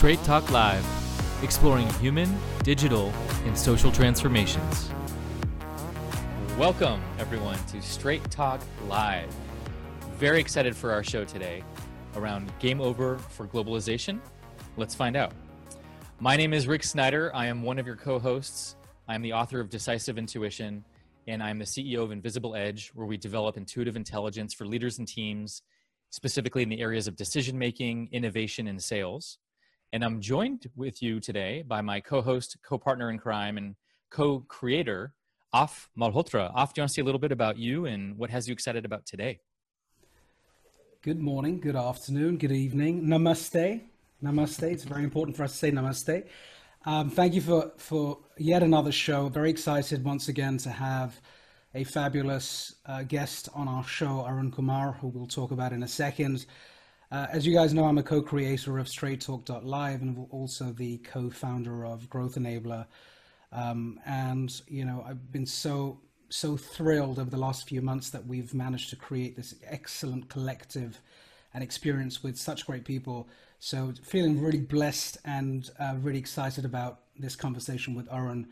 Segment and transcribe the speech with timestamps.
[0.00, 3.12] Straight Talk Live, exploring human, digital,
[3.44, 4.90] and social transformations.
[6.58, 9.28] Welcome, everyone, to Straight Talk Live.
[10.16, 11.62] Very excited for our show today
[12.16, 14.20] around Game Over for Globalization.
[14.78, 15.34] Let's find out.
[16.18, 17.30] My name is Rick Snyder.
[17.34, 18.76] I am one of your co hosts.
[19.06, 20.82] I am the author of Decisive Intuition,
[21.26, 25.06] and I'm the CEO of Invisible Edge, where we develop intuitive intelligence for leaders and
[25.06, 25.60] teams,
[26.08, 29.36] specifically in the areas of decision making, innovation, and sales.
[29.92, 33.74] And I'm joined with you today by my co host, co partner in crime, and
[34.08, 35.12] co creator,
[35.52, 36.52] Af Malhotra.
[36.54, 38.52] Af, do you want to say a little bit about you and what has you
[38.52, 39.40] excited about today?
[41.02, 43.02] Good morning, good afternoon, good evening.
[43.02, 43.80] Namaste.
[44.22, 44.70] Namaste.
[44.70, 46.24] It's very important for us to say namaste.
[46.84, 49.28] Um, thank you for, for yet another show.
[49.28, 51.20] Very excited once again to have
[51.74, 55.88] a fabulous uh, guest on our show, Arun Kumar, who we'll talk about in a
[55.88, 56.46] second.
[57.12, 61.84] Uh, as you guys know, I'm a co-creator of Straight Talk.live and also the co-founder
[61.84, 62.86] of Growth Enabler.
[63.50, 68.24] Um, and you know, I've been so so thrilled over the last few months that
[68.24, 71.00] we've managed to create this excellent collective
[71.52, 73.28] and experience with such great people.
[73.58, 78.46] So feeling really blessed and uh, really excited about this conversation with Arun,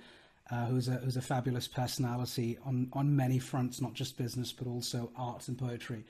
[0.50, 4.66] uh, who's a who's a fabulous personality on on many fronts, not just business but
[4.66, 6.04] also art and poetry.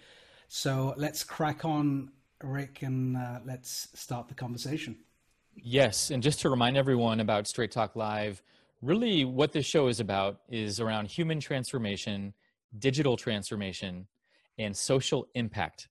[0.48, 2.10] So let's crack on
[2.42, 4.96] Rick, and uh, let's start the conversation.
[5.56, 8.42] Yes, and just to remind everyone about Straight Talk Live,
[8.80, 12.32] really what this show is about is around human transformation,
[12.78, 14.06] digital transformation,
[14.56, 15.88] and social impact.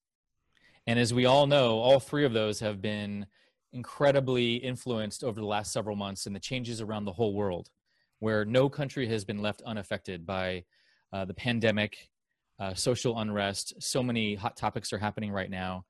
[0.85, 3.25] And as we all know, all three of those have been
[3.73, 7.69] incredibly influenced over the last several months and the changes around the whole world,
[8.19, 10.63] where no country has been left unaffected by
[11.11, 12.09] uh, the pandemic,
[12.57, 13.73] uh, social unrest.
[13.79, 15.83] So many hot topics are happening right now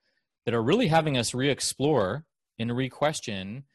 [0.47, 2.23] that are really having us re-explore
[2.57, 3.65] and re-question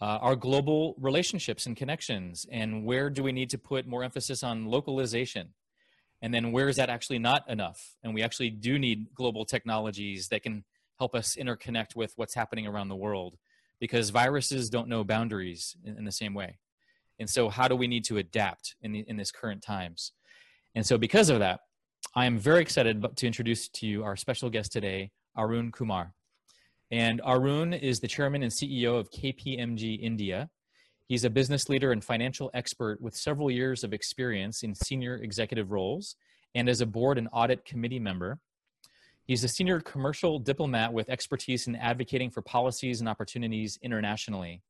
[0.00, 4.42] uh, our global relationships and connections and where do we need to put more emphasis
[4.42, 5.54] on localization?
[6.20, 7.94] And then where is that actually not enough?
[8.02, 10.64] And we actually do need global technologies that can
[10.98, 13.36] help us interconnect with what's happening around the world
[13.78, 16.58] because viruses don't know boundaries in, in the same way.
[17.20, 20.10] And so how do we need to adapt in, the, in this current times?
[20.74, 21.60] And so because of that
[22.14, 26.12] i am very excited to introduce to you our special guest today Arun Kumar.
[26.90, 30.50] And Arun is the chairman and CEO of KPMG India.
[31.06, 35.70] He's a business leader and financial expert with several years of experience in senior executive
[35.70, 36.16] roles
[36.54, 38.38] and as a board and audit committee member.
[39.24, 44.62] He's a senior commercial diplomat with expertise in advocating for policies and opportunities internationally.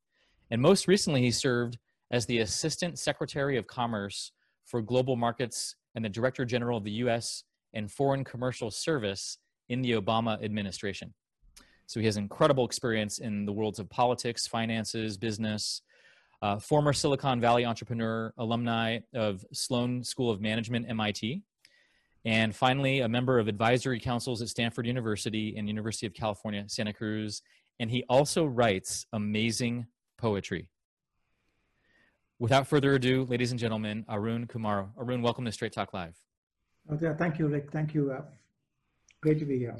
[0.51, 1.77] And most recently, he served
[2.11, 4.31] as the Assistant Secretary of Commerce
[4.65, 7.43] for Global Markets and the Director General of the U.S.
[7.73, 9.37] and Foreign Commercial Service
[9.69, 11.13] in the Obama administration.
[11.85, 15.81] So he has incredible experience in the worlds of politics, finances, business.
[16.41, 21.41] Uh, former Silicon Valley entrepreneur, alumni of Sloan School of Management, MIT.
[22.25, 26.93] And finally, a member of advisory councils at Stanford University and University of California, Santa
[26.93, 27.41] Cruz.
[27.79, 29.87] And he also writes amazing
[30.17, 30.69] poetry.
[32.39, 34.89] Without further ado, ladies and gentlemen, Arun Kumar.
[34.97, 36.15] Arun, welcome to Straight Talk Live.
[36.89, 37.71] Oh, yeah, thank you, Rick.
[37.71, 38.21] Thank you uh,
[39.21, 39.75] Great to be here.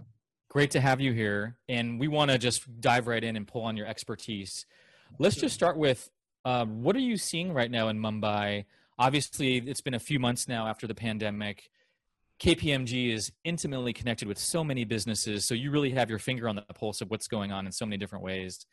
[0.49, 1.57] Great to have you here.
[1.69, 4.65] And we want to just dive right in and pull on your expertise.
[5.19, 6.09] Let's just start with
[6.45, 8.65] um, what are you seeing right now in Mumbai?
[8.97, 11.69] Obviously, it's been a few months now after the pandemic.
[12.39, 16.55] KPMG is intimately connected with so many businesses, so you really have your finger on
[16.55, 18.65] the pulse of what's going on in so many different ways.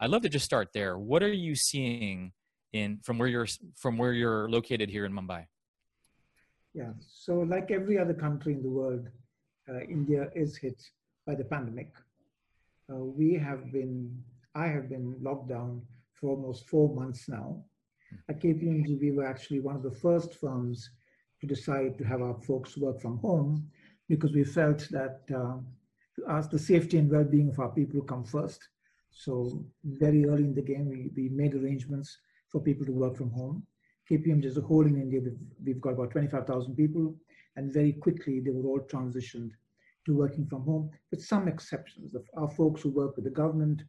[0.00, 0.98] I'd love to just start there.
[0.98, 2.32] What are you seeing
[2.72, 3.46] in from where you're
[3.76, 5.46] from where you're located here in Mumbai?
[6.74, 9.10] Yeah, so like every other country in the world, uh,
[9.88, 10.82] India is hit
[11.26, 11.92] by the pandemic.
[12.90, 14.22] Uh, we have been,
[14.54, 15.82] I have been locked down
[16.14, 17.62] for almost four months now.
[18.28, 20.90] At KPMG, we were actually one of the first firms
[21.40, 23.70] to decide to have our folks work from home
[24.08, 25.56] because we felt that uh,
[26.28, 28.68] as the safety and well-being of our people come first.
[29.10, 33.30] So very early in the game, we, we made arrangements for people to work from
[33.30, 33.66] home.
[34.10, 37.14] KPMG as a whole in India, we've, we've got about 25,000 people
[37.56, 39.50] and very quickly they were all transitioned
[40.04, 42.14] to working from home, with some exceptions.
[42.36, 43.82] Our folks who work with the government,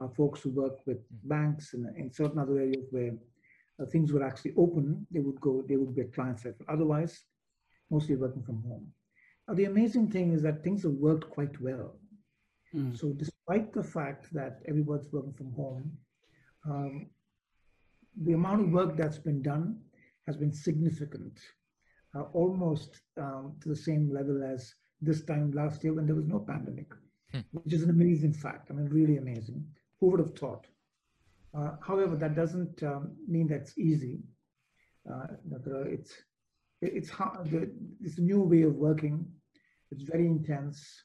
[0.00, 3.12] our folks who work with banks and in certain other areas where
[3.80, 6.54] uh, things were actually open, they would go, they would be at client side.
[6.68, 7.24] Otherwise,
[7.90, 8.86] mostly working from home.
[9.48, 11.98] Now, the amazing thing is that things have worked quite well.
[12.74, 12.98] Mm.
[12.98, 15.92] So despite the fact that everyone's working from home,
[16.68, 17.06] um,
[18.22, 19.80] the amount of work that's been done
[20.26, 21.38] has been significant
[22.16, 26.26] uh, almost um, to the same level as this time last year when there was
[26.26, 26.92] no pandemic,
[27.32, 27.40] hmm.
[27.52, 28.70] which is an amazing fact.
[28.70, 29.64] I mean, really amazing.
[30.00, 30.66] Who would have thought?
[31.56, 34.20] Uh, however, that doesn't um, mean that's easy.
[35.10, 35.26] Uh,
[35.86, 36.12] it's
[36.80, 37.48] it's hard.
[38.02, 39.26] It's a new way of working.
[39.90, 41.04] It's very intense.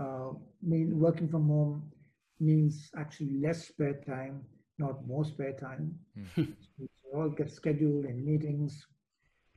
[0.00, 0.30] Uh,
[0.62, 1.90] mean working from home
[2.38, 4.44] means actually less spare time,
[4.78, 5.98] not more spare time.
[6.16, 6.54] Mm.
[6.76, 8.86] so all get scheduled in meetings,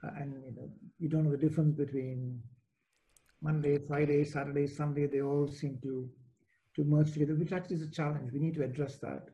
[0.03, 0.69] and you know
[0.99, 2.41] you don't know the difference between
[3.41, 5.07] Monday, Friday, Saturday, Sunday.
[5.07, 6.09] They all seem to
[6.75, 8.31] to merge together, which actually is a challenge.
[8.31, 9.29] We need to address that.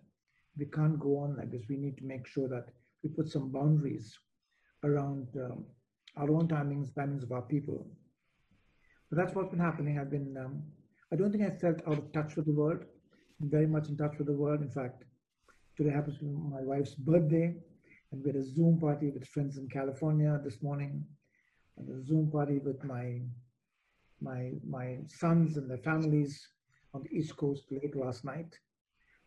[0.58, 1.66] We can't go on like this.
[1.70, 2.70] We need to make sure that
[3.04, 4.18] we put some boundaries
[4.84, 5.66] around um,
[6.16, 7.88] our own timings, timings of our people.
[9.10, 10.00] But that's what's been happening.
[10.00, 10.64] I've been, um,
[11.12, 12.84] I don't think I felt out of touch with the world.
[13.42, 14.62] I'm very much in touch with the world.
[14.62, 15.04] In fact,
[15.78, 17.56] today happens to be my wife's birthday,
[18.12, 21.06] and we had a Zoom party with friends in California this morning,
[21.78, 23.22] and a Zoom party with my
[24.22, 26.48] my my sons and their families
[26.94, 28.58] on the East Coast late last night.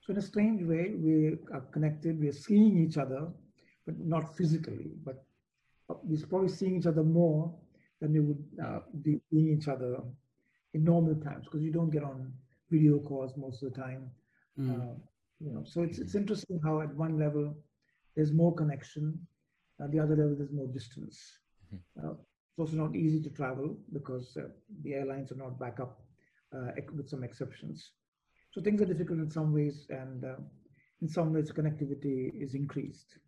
[0.01, 2.19] So in a strange way, we are connected.
[2.19, 3.29] We are seeing each other,
[3.87, 4.93] but not physically.
[5.05, 5.23] But
[6.03, 7.55] we're probably seeing each other more
[8.01, 10.01] than we would uh, be seeing each other
[10.73, 12.33] in normal times because you don't get on
[12.71, 14.11] video calls most of the time.
[14.59, 14.71] Mm.
[14.71, 14.95] Uh,
[15.41, 17.55] you know, so it's it's interesting how at one level
[18.17, 19.19] there's more connection,
[19.83, 21.39] at the other level there's more distance.
[21.75, 22.07] Mm-hmm.
[22.07, 24.49] Uh, it's also not easy to travel because uh,
[24.83, 26.01] the airlines are not back up,
[26.55, 27.93] uh, with some exceptions.
[28.51, 30.37] So things are difficult in some ways, and uh,
[31.01, 33.19] in some ways connectivity is increased.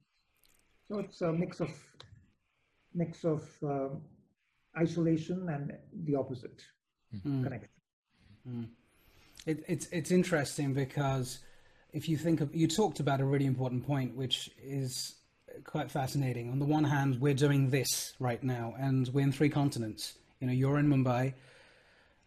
[0.89, 1.71] So it's a mix of
[2.95, 4.03] mix of um,
[4.79, 5.73] isolation and
[6.05, 6.63] the opposite
[7.27, 7.43] mm.
[7.43, 7.71] connection.
[8.49, 8.69] Mm.
[9.47, 11.39] It, it's it's interesting because
[11.93, 15.15] if you think of you talked about a really important point, which is
[15.65, 16.51] quite fascinating.
[16.51, 20.15] On the one hand, we're doing this right now, and we're in three continents.
[20.41, 21.35] You know, you're in Mumbai,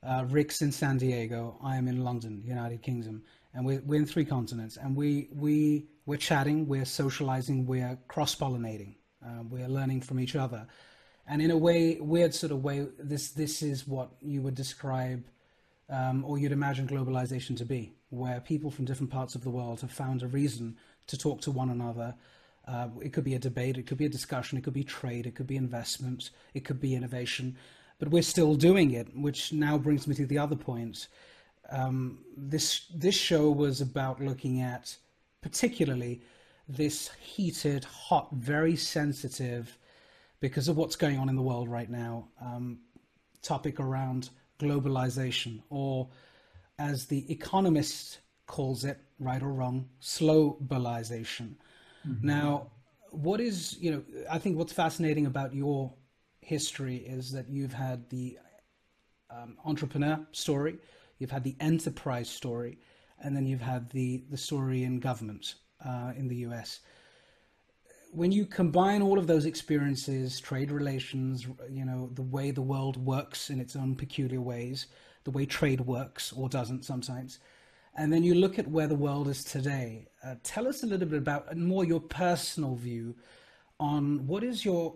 [0.03, 3.23] uh, Rick's in San Diego, I am in London, United Kingdom,
[3.53, 4.77] and we're, we're in three continents.
[4.77, 8.95] And we we we're chatting, we're socializing, we're cross pollinating,
[9.25, 10.67] uh, we're learning from each other,
[11.27, 15.23] and in a way, weird sort of way, this this is what you would describe.
[15.87, 19.81] Um, or you'd imagine globalization to be, where people from different parts of the world
[19.81, 20.77] have found a reason
[21.07, 22.15] to talk to one another,
[22.67, 25.27] uh, it could be a debate, it could be a discussion, it could be trade,
[25.27, 27.55] it could be investment, it could be innovation,
[27.99, 31.07] but we're still doing it, which now brings me to the other point.
[31.69, 34.97] Um, this this show was about looking at
[35.41, 36.21] particularly
[36.67, 39.77] this heated, hot, very sensitive,
[40.39, 42.79] because of what's going on in the world right now, um,
[43.41, 44.29] topic around
[44.59, 46.07] globalization, or
[46.77, 51.55] as the Economist calls it, right or wrong, slowbalization.
[52.07, 52.27] Mm-hmm.
[52.27, 52.71] Now,
[53.11, 55.93] what is, you know, I think what's fascinating about your
[56.41, 58.37] history is that you've had the
[59.29, 60.77] um, entrepreneur story,
[61.17, 62.77] you've had the enterprise story,
[63.19, 66.81] and then you've had the, the story in government uh, in the US.
[68.11, 72.97] When you combine all of those experiences, trade relations, you know, the way the world
[72.97, 74.87] works in its own peculiar ways,
[75.25, 77.39] the way trade works or doesn't sometimes,
[77.97, 80.07] and then you look at where the world is today.
[80.23, 83.15] Uh, tell us a little bit about more your personal view
[83.79, 84.95] on what is your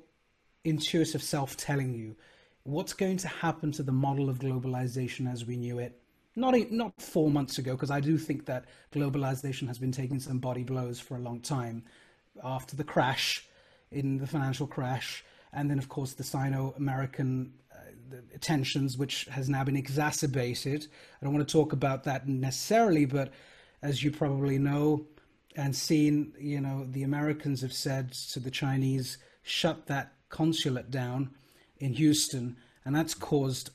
[0.63, 2.15] intuitive self telling you?
[2.63, 5.99] What's going to happen to the model of globalization as we knew it?
[6.35, 10.39] Not not four months ago because I do think that globalization has been taking some
[10.39, 11.83] body blows for a long time.
[12.43, 13.45] After the crash
[13.91, 17.53] in the financial crash and then of course the Sino-American
[18.41, 20.87] tensions, which has now been exacerbated.
[21.21, 23.31] I don't want to talk about that necessarily, but
[23.81, 25.05] as you probably know
[25.55, 31.31] and seen, you know, the Americans have said to the Chinese, shut that consulate down
[31.79, 33.71] in Houston, and that's caused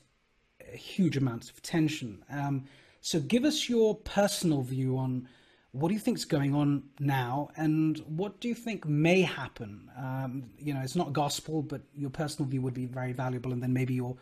[0.73, 2.23] a huge amounts of tension.
[2.29, 2.65] Um,
[3.01, 5.27] so, give us your personal view on
[5.75, 9.89] what do you think is going on now, and what do you think may happen?
[9.97, 13.61] Um, you know, it's not gospel, but your personal view would be very valuable, and
[13.61, 14.15] then maybe your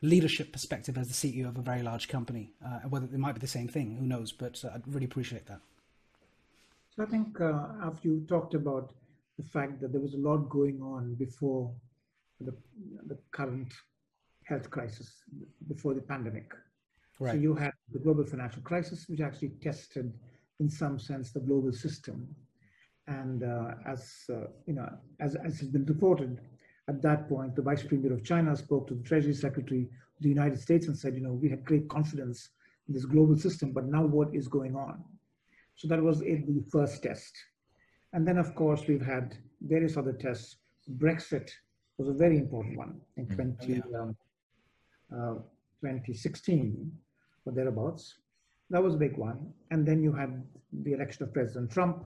[0.00, 2.54] leadership perspective as the CEO of a very large company.
[2.64, 4.32] Uh, whether it might be the same thing, who knows?
[4.32, 5.60] But uh, I'd really appreciate that.
[6.96, 8.94] So I think uh, after you talked about
[9.36, 11.70] the fact that there was a lot going on before
[12.40, 12.54] the,
[13.06, 13.70] the current
[14.44, 15.12] health crisis,
[15.68, 16.50] before the pandemic.
[17.20, 17.32] Right.
[17.32, 20.14] So you had the global financial crisis, which actually tested
[20.60, 22.28] in some sense, the global system.
[23.06, 24.88] And uh, as uh, you know,
[25.20, 26.40] as, as has been reported,
[26.88, 29.82] at that point, the Vice Premier of China spoke to the Treasury Secretary
[30.16, 32.50] of the United States and said, you know, we had great confidence
[32.88, 35.02] in this global system, but now what is going on?
[35.76, 37.34] So that was it, the first test.
[38.12, 40.56] And then, of course, we've had various other tests.
[40.98, 41.50] Brexit
[41.98, 43.52] was a very important one in mm-hmm.
[43.66, 43.98] 20, yeah.
[43.98, 44.16] um,
[45.12, 45.34] uh,
[45.80, 46.92] 2016
[47.46, 48.18] or thereabouts.
[48.74, 49.52] That was a big one.
[49.70, 50.42] And then you had
[50.82, 52.04] the election of President Trump,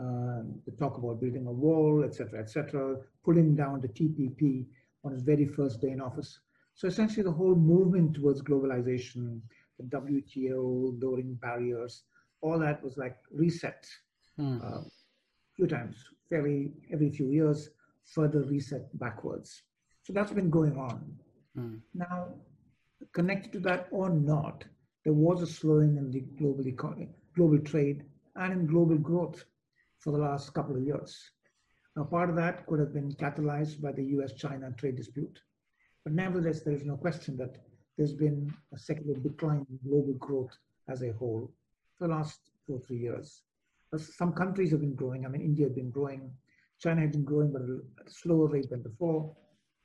[0.00, 4.66] uh, the talk about building a wall, etc., etc., pulling down the TPP
[5.04, 6.40] on his very first day in office.
[6.74, 9.40] So essentially, the whole movement towards globalization,
[9.78, 12.02] the WTO, lowering barriers,
[12.40, 13.86] all that was like reset
[14.36, 14.60] mm.
[14.64, 14.84] uh, a
[15.54, 15.96] few times,
[16.28, 17.70] fairly every few years,
[18.02, 19.62] further reset backwards.
[20.02, 21.16] So that's been going on.
[21.56, 21.78] Mm.
[21.94, 22.34] Now,
[23.12, 24.64] connected to that or not,
[25.04, 28.04] there was a slowing in the global economy, global trade,
[28.36, 29.44] and in global growth
[29.98, 31.30] for the last couple of years.
[31.96, 35.40] Now, part of that could have been catalyzed by the US China trade dispute.
[36.04, 37.56] But nevertheless, there is no question that
[37.96, 40.56] there's been a secular decline in global growth
[40.88, 41.52] as a whole
[41.98, 43.42] for the last two or three years.
[43.96, 45.26] Some countries have been growing.
[45.26, 46.30] I mean, India has been growing.
[46.78, 49.34] China has been growing, but at a slower rate than before.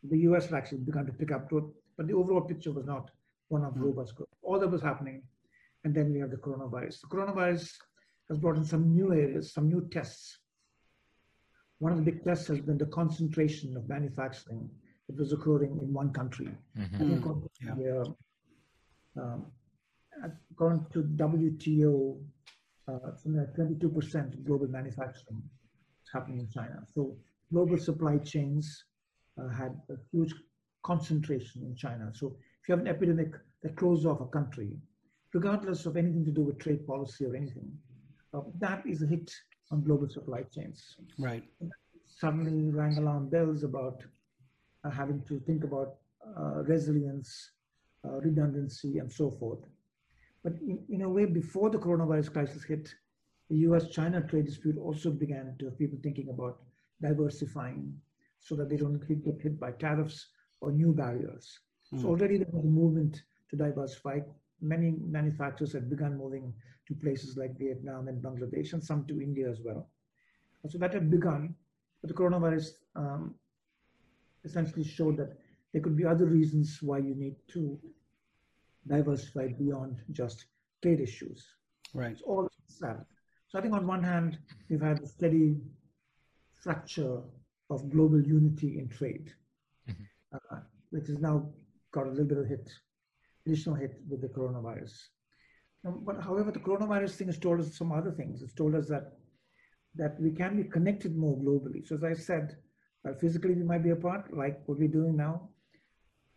[0.04, 3.10] The US has actually begun to pick up growth, but the overall picture was not
[3.48, 3.84] one of hmm.
[3.84, 4.25] robust growth.
[4.46, 5.24] All that was happening.
[5.84, 7.02] And then we have the coronavirus.
[7.02, 7.72] The coronavirus
[8.30, 10.40] has brought in some new areas, some new tests.
[11.80, 14.70] One of the big tests has been the concentration of manufacturing
[15.08, 16.50] that was occurring in one country.
[16.78, 16.96] Mm-hmm.
[16.96, 17.26] I think
[17.80, 18.04] yeah.
[19.18, 19.46] uh, um,
[20.52, 22.18] according to WTO,
[22.88, 25.42] uh, something like 22% of global manufacturing
[26.04, 26.84] is happening in China.
[26.94, 27.16] So
[27.52, 28.86] global supply chains
[29.40, 30.34] uh, had a huge
[30.84, 32.12] concentration in China.
[32.14, 33.34] So if you have an epidemic
[33.64, 34.78] that closes off a country,
[35.34, 37.72] regardless of anything to do with trade policy or anything,
[38.34, 39.32] uh, that is a hit
[39.72, 40.98] on global supply chains.
[41.18, 41.44] Right.
[42.06, 44.04] Suddenly rang alarm bells about
[44.84, 45.96] uh, having to think about
[46.38, 47.52] uh, resilience,
[48.06, 49.60] uh, redundancy, and so forth.
[50.44, 52.94] But in, in, a way, before the coronavirus crisis hit,
[53.50, 56.60] the US-China trade dispute also began to have people thinking about
[57.02, 57.94] diversifying
[58.40, 60.28] so that they don't get hit by tariffs
[60.62, 61.60] or new barriers.
[61.94, 62.02] Mm.
[62.02, 64.20] So already there was a movement to diversify.
[64.62, 66.54] Many manufacturers had begun moving
[66.88, 69.90] to places like Vietnam and Bangladesh, and some to India as well.
[70.68, 71.56] So that had begun,
[72.02, 73.36] but the coronavirus um,
[74.44, 75.38] essentially showed that
[75.74, 77.80] there could be other reasons why you need to
[78.88, 80.46] diversify beyond just
[80.82, 81.46] trade issues.
[81.94, 82.12] Right.
[82.12, 83.06] It's all sad.
[83.48, 85.58] So I think on one hand, we've had a steady
[86.54, 87.22] fracture
[87.70, 89.32] of global unity in trade,
[89.90, 90.04] mm-hmm.
[90.36, 90.60] uh,
[90.90, 91.50] which has now
[91.92, 92.70] got a little bit of hit,
[93.46, 94.94] additional hit with the coronavirus.
[95.84, 98.42] but however, the coronavirus thing has told us some other things.
[98.42, 99.14] It's told us that
[99.98, 101.88] that we can be connected more globally.
[101.88, 102.58] So as I said,
[103.08, 105.50] uh, physically we might be apart, like what we're doing now.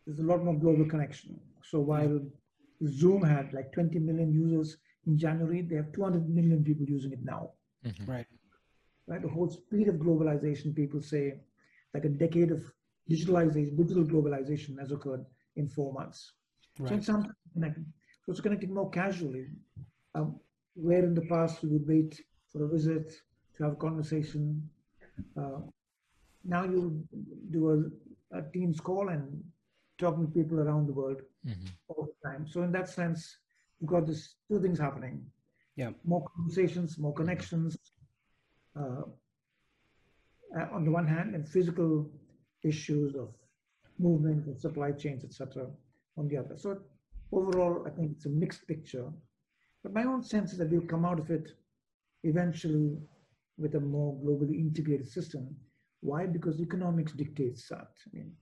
[0.06, 1.40] There's a lot more global connection.
[1.64, 2.20] So while
[2.86, 7.24] Zoom had like 20 million users in January, they have 200 million people using it
[7.24, 7.50] now.
[7.84, 8.10] Mm-hmm.
[8.10, 8.26] Right.
[9.06, 9.22] Right.
[9.22, 11.40] The whole speed of globalization, people say,
[11.94, 12.62] like a decade of
[13.10, 15.24] digitalization, digital globalization has occurred
[15.56, 16.32] in four months.
[16.78, 16.88] Right.
[16.88, 17.86] So it's something connected.
[18.24, 19.46] So it's connecting more casually.
[20.14, 20.40] Um,
[20.74, 22.20] where in the past we would wait
[22.52, 23.12] for a visit
[23.56, 24.68] to have a conversation.
[25.36, 25.60] Uh,
[26.44, 27.02] now you
[27.50, 27.90] do
[28.32, 29.42] a, a Teams call and
[29.98, 31.66] talking to people around the world mm-hmm.
[31.88, 32.46] all the time.
[32.46, 33.38] So in that sense,
[33.80, 35.24] you've got this two things happening.
[35.76, 35.90] Yeah.
[36.04, 37.76] More conversations, more connections.
[38.78, 39.02] Uh,
[40.72, 42.08] on the one hand, and physical
[42.62, 43.34] issues of
[43.98, 45.66] movement and supply chains, etc.
[46.18, 46.56] on the other.
[46.56, 46.78] So
[47.32, 49.08] overall, I think it's a mixed picture.
[49.82, 51.50] But my own sense is that we'll come out of it
[52.24, 52.98] eventually
[53.56, 55.56] with a more globally integrated system
[56.00, 56.26] why?
[56.26, 57.90] Because economics dictates that.
[58.06, 58.32] I mean,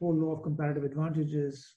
[0.00, 1.74] whole law of comparative advantages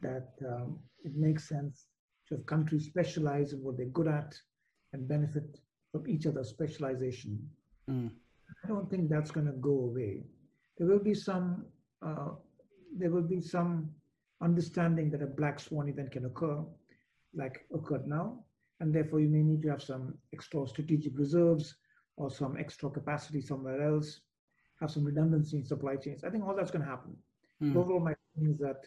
[0.00, 1.88] that um, it makes sense
[2.28, 4.34] to have countries specialize in what they're good at
[4.92, 5.58] and benefit
[5.90, 7.38] from each other's specialization.
[7.90, 8.10] Mm.
[8.64, 10.22] I don't think that's going to go away.
[10.78, 11.66] There will be some.
[12.04, 12.30] Uh,
[12.96, 13.90] there will be some
[14.42, 16.62] understanding that a black swan event can occur,
[17.34, 18.44] like occurred now,
[18.80, 21.76] and therefore you may need to have some extra strategic reserves
[22.16, 24.20] or some extra capacity somewhere else
[24.80, 26.24] have some redundancy in supply chains.
[26.24, 27.16] I think all that's going to happen.
[27.62, 27.76] Mm.
[27.76, 28.84] Overall, my feeling is that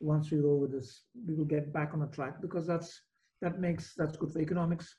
[0.00, 3.00] once we go over this, we will get back on a track because that's
[3.40, 4.96] that makes that's good for economics.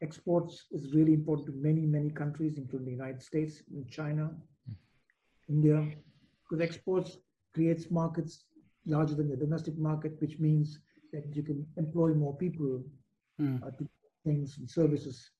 [0.00, 4.30] Exports is really important to many many countries, including the United States, and China,
[4.70, 4.74] mm.
[5.48, 5.78] India,
[6.44, 7.18] because exports
[7.52, 8.44] creates markets
[8.86, 10.78] larger than the domestic market, which means
[11.12, 12.82] that you can employ more people
[13.40, 13.62] mm.
[13.62, 13.88] uh, to
[14.24, 15.30] things and services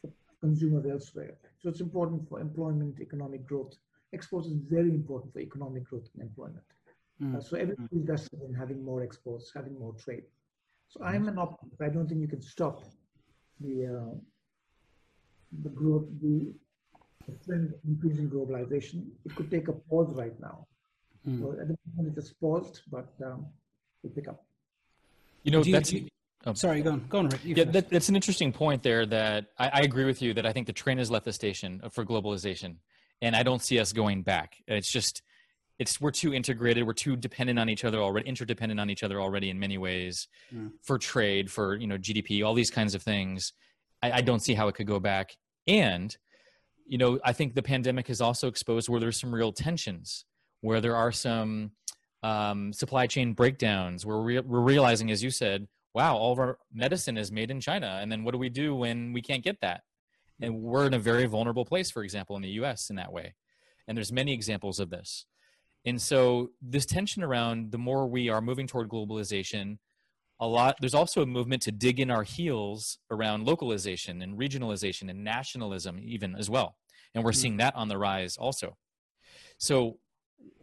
[0.00, 0.10] for
[0.40, 1.34] consumers elsewhere.
[1.58, 3.74] So it's important for employment, economic growth.
[4.12, 6.64] Exports is very important for economic growth and employment.
[7.22, 7.36] Mm.
[7.36, 10.24] Uh, so everybody is invested in having more exports, having more trade.
[10.88, 11.06] So mm.
[11.06, 11.80] I'm an optimist.
[11.80, 12.84] I don't think you can stop
[13.60, 14.14] the uh,
[15.62, 16.52] the growth, the,
[17.26, 19.06] the trend increasing globalization.
[19.24, 20.66] It could take a pause right now.
[21.28, 21.40] Mm.
[21.40, 23.46] So at the moment, it just paused, but um,
[24.02, 24.44] will pick up.
[25.42, 25.94] You know, that's.
[26.44, 26.54] Oh.
[26.54, 27.40] Sorry, go on, go on, Rick.
[27.42, 29.04] yeah, that, that's an interesting point there.
[29.04, 30.32] That I, I, agree with you.
[30.32, 32.76] That I think the train has left the station for globalization,
[33.20, 34.54] and I don't see us going back.
[34.68, 35.22] It's just,
[35.80, 36.86] it's we're too integrated.
[36.86, 40.28] We're too dependent on each other already, interdependent on each other already in many ways,
[40.54, 40.70] mm.
[40.82, 43.52] for trade, for you know GDP, all these kinds of things.
[44.02, 45.36] I, I don't see how it could go back.
[45.66, 46.16] And,
[46.86, 50.24] you know, I think the pandemic has also exposed where there's some real tensions,
[50.60, 51.72] where there are some
[52.22, 56.58] um, supply chain breakdowns, where we're, we're realizing, as you said, wow, all of our
[56.72, 57.98] medicine is made in China.
[58.02, 59.82] And then what do we do when we can't get that?
[60.40, 63.34] And we're in a very vulnerable place, for example, in the US in that way.
[63.88, 65.24] And there's many examples of this.
[65.86, 69.78] And so this tension around the more we are moving toward globalization,
[70.40, 75.08] a lot there's also a movement to dig in our heels around localization and regionalization
[75.08, 76.76] and nationalism even as well.
[77.14, 77.40] And we're mm-hmm.
[77.40, 78.76] seeing that on the rise also.
[79.58, 79.98] So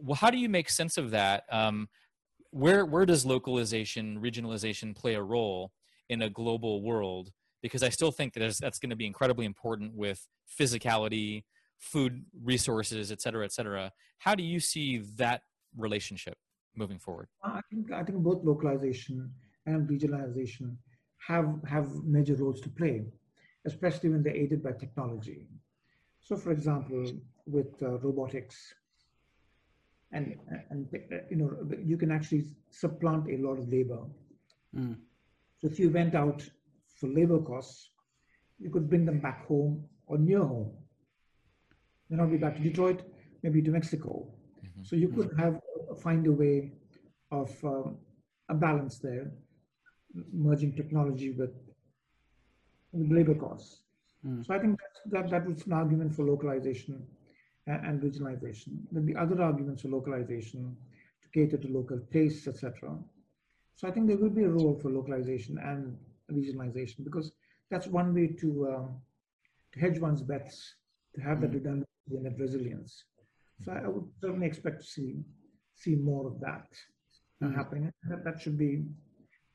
[0.04, 1.44] well, how do you make sense of that?
[1.50, 1.88] Um,
[2.50, 5.72] where where does localization regionalization play a role
[6.08, 7.32] in a global world?
[7.62, 10.20] Because i still think that that's going to be incredibly important with
[10.60, 11.44] physicality
[11.78, 13.90] food resources et cetera et cetera.
[14.18, 15.42] How do you see that
[15.76, 16.36] relationship
[16.76, 17.28] moving forward?
[17.42, 19.30] I think i think both localization
[19.66, 20.76] and regionalization
[21.28, 22.96] have have major roles to play
[23.66, 25.48] especially when they're aided by technology.
[26.20, 27.02] So for example
[27.46, 28.74] with uh, robotics
[30.14, 30.36] and
[30.70, 30.88] and
[31.30, 31.50] you know
[31.84, 34.00] you can actually supplant a lot of labor.
[34.76, 34.96] Mm.
[35.58, 36.42] So if you went out
[36.96, 37.90] for labor costs,
[38.58, 40.72] you could bring them back home or near home.
[42.08, 43.02] May not be back to Detroit,
[43.42, 44.26] maybe to Mexico.
[44.64, 44.82] Mm-hmm.
[44.84, 45.60] So you could have
[46.02, 46.72] find a way
[47.30, 47.98] of um,
[48.48, 49.30] a balance there,
[50.32, 51.54] merging technology with,
[52.92, 53.82] with labor costs.
[54.26, 54.46] Mm.
[54.46, 57.06] So I think that, that that was an argument for localization
[57.66, 58.78] and regionalization.
[58.92, 60.76] Then the other arguments for localization
[61.22, 62.96] to cater to local tastes, etc.
[63.76, 65.96] So I think there will be a role for localization and
[66.30, 67.32] regionalization because
[67.70, 68.86] that's one way to, uh,
[69.72, 70.74] to hedge one's bets,
[71.14, 71.54] to have that mm.
[71.54, 73.04] redundancy and that resilience.
[73.62, 75.16] So I would certainly expect to see
[75.76, 76.68] see more of that
[77.42, 77.54] mm.
[77.54, 77.90] happening.
[78.08, 78.84] That, that should be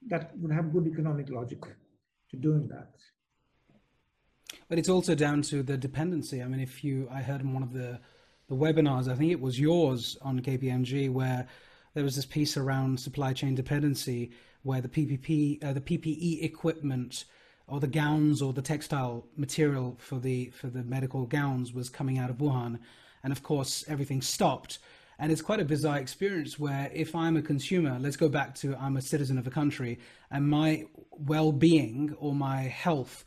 [0.08, 1.62] that would have good economic logic
[2.32, 2.91] to doing that.
[4.70, 6.44] But it's also down to the dependency.
[6.44, 8.00] I mean, if you, I heard in one of the
[8.48, 11.48] the webinars, I think it was yours on KPMG, where
[11.94, 14.32] there was this piece around supply chain dependency,
[14.64, 17.26] where the PPP, uh, the PPE equipment,
[17.68, 22.18] or the gowns, or the textile material for the for the medical gowns was coming
[22.18, 22.80] out of Wuhan,
[23.24, 24.80] and of course everything stopped.
[25.20, 28.76] And it's quite a bizarre experience where if I'm a consumer, let's go back to
[28.78, 30.00] I'm a citizen of a country,
[30.32, 33.26] and my well-being or my health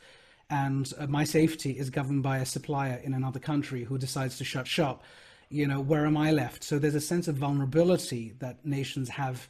[0.49, 4.43] and uh, my safety is governed by a supplier in another country who decides to
[4.43, 5.03] shut shop,
[5.49, 6.63] you know, where am I left?
[6.63, 9.47] So there's a sense of vulnerability that nations have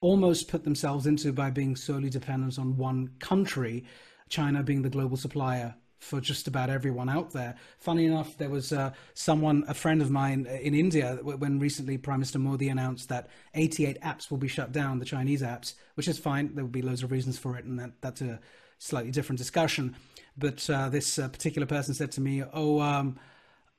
[0.00, 3.84] almost put themselves into by being solely dependent on one country,
[4.28, 7.56] China being the global supplier for just about everyone out there.
[7.78, 12.18] Funny enough, there was uh, someone, a friend of mine in India, when recently Prime
[12.18, 16.18] Minister Modi announced that 88 apps will be shut down, the Chinese apps, which is
[16.18, 16.54] fine.
[16.54, 18.38] There will be loads of reasons for it, and that, that's a
[18.78, 19.96] slightly different discussion.
[20.38, 23.18] But uh, this uh, particular person said to me, "Oh, um,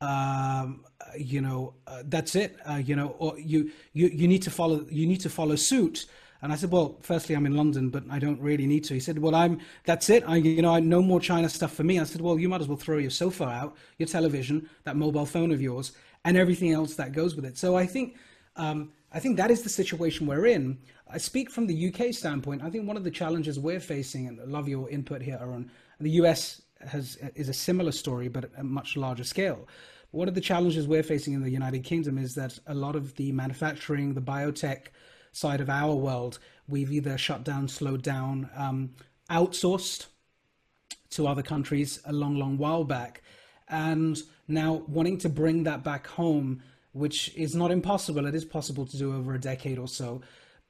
[0.02, 0.86] um,
[1.17, 2.58] you know, uh, that's it.
[2.67, 6.06] Uh, you know, you, you you need to follow you need to follow suit."
[6.41, 9.00] And I said, "Well, firstly, I'm in London, but I don't really need to." He
[9.00, 10.24] said, "Well, I'm that's it.
[10.28, 12.62] I you know, I no more China stuff for me." I said, "Well, you might
[12.62, 15.91] as well throw your sofa out, your television, that mobile phone of yours,
[16.26, 18.17] and everything else that goes with it." So I think.
[18.56, 20.80] Um, I think that is the situation we're in.
[21.10, 22.62] I speak from the UK standpoint.
[22.62, 25.72] I think one of the challenges we're facing, and I love your input here, Arun,
[26.00, 29.68] the US has is a similar story, but at a much larger scale.
[30.12, 33.16] One of the challenges we're facing in the United Kingdom is that a lot of
[33.16, 34.88] the manufacturing, the biotech
[35.32, 38.92] side of our world, we've either shut down, slowed down, um,
[39.30, 40.08] outsourced
[41.10, 43.22] to other countries a long, long while back,
[43.68, 48.26] and now wanting to bring that back home, which is not impossible.
[48.26, 50.22] It is possible to do over a decade or so.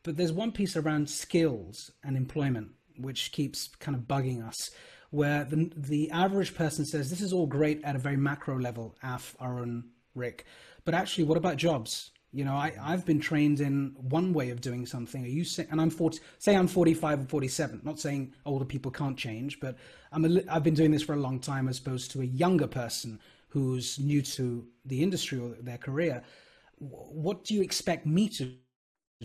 [0.04, 4.72] But there's one piece around skills and employment which keeps kind of bugging us
[5.10, 8.96] where the, the average person says, this is all great at a very macro level,
[9.02, 10.46] Af, Arun, Rick,
[10.84, 12.12] but actually, what about jobs?
[12.32, 15.24] You know, I, I've been trained in one way of doing something.
[15.24, 18.92] Are you say, and I'm 40, say I'm 45 or 47, not saying older people
[18.92, 19.76] can't change, but
[20.12, 22.68] I'm a, I've been doing this for a long time as opposed to a younger
[22.68, 26.22] person who's new to the industry or their career.
[26.80, 28.54] What do you expect me to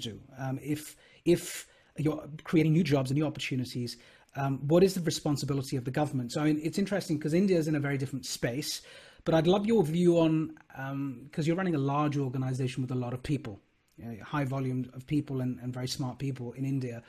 [0.00, 0.20] do?
[0.38, 3.96] Um, if, if you're creating new jobs and new opportunities,
[4.36, 6.32] um, what is the responsibility of the government?
[6.32, 8.82] So I mean, it's interesting because India is in a very different space,
[9.24, 12.96] but I'd love your view on because um, you're running a large organization with a
[12.96, 13.60] lot of people,
[13.96, 17.02] you know, high volume of people and, and very smart people in India.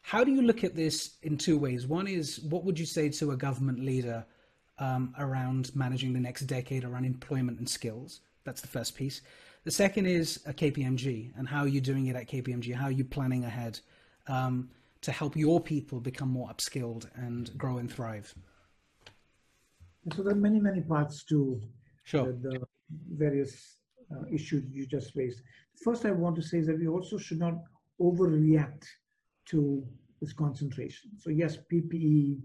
[0.00, 1.86] How do you look at this in two ways?
[1.86, 4.24] One is what would you say to a government leader
[4.78, 8.20] um, around managing the next decade around employment and skills?
[8.44, 9.20] That's the first piece.
[9.64, 12.74] The second is a KPMG and how are you doing it at KPMG?
[12.74, 13.78] How are you planning ahead
[14.26, 18.34] um, to help your people become more upskilled and grow and thrive?
[20.14, 21.60] So there are many, many parts to
[22.04, 22.26] sure.
[22.26, 22.66] the, the
[23.12, 23.76] various
[24.10, 25.42] uh, issues you just raised.
[25.82, 27.54] First, I want to say is that we also should not
[28.00, 28.84] overreact
[29.46, 29.84] to
[30.20, 31.10] this concentration.
[31.18, 32.38] So yes, PPE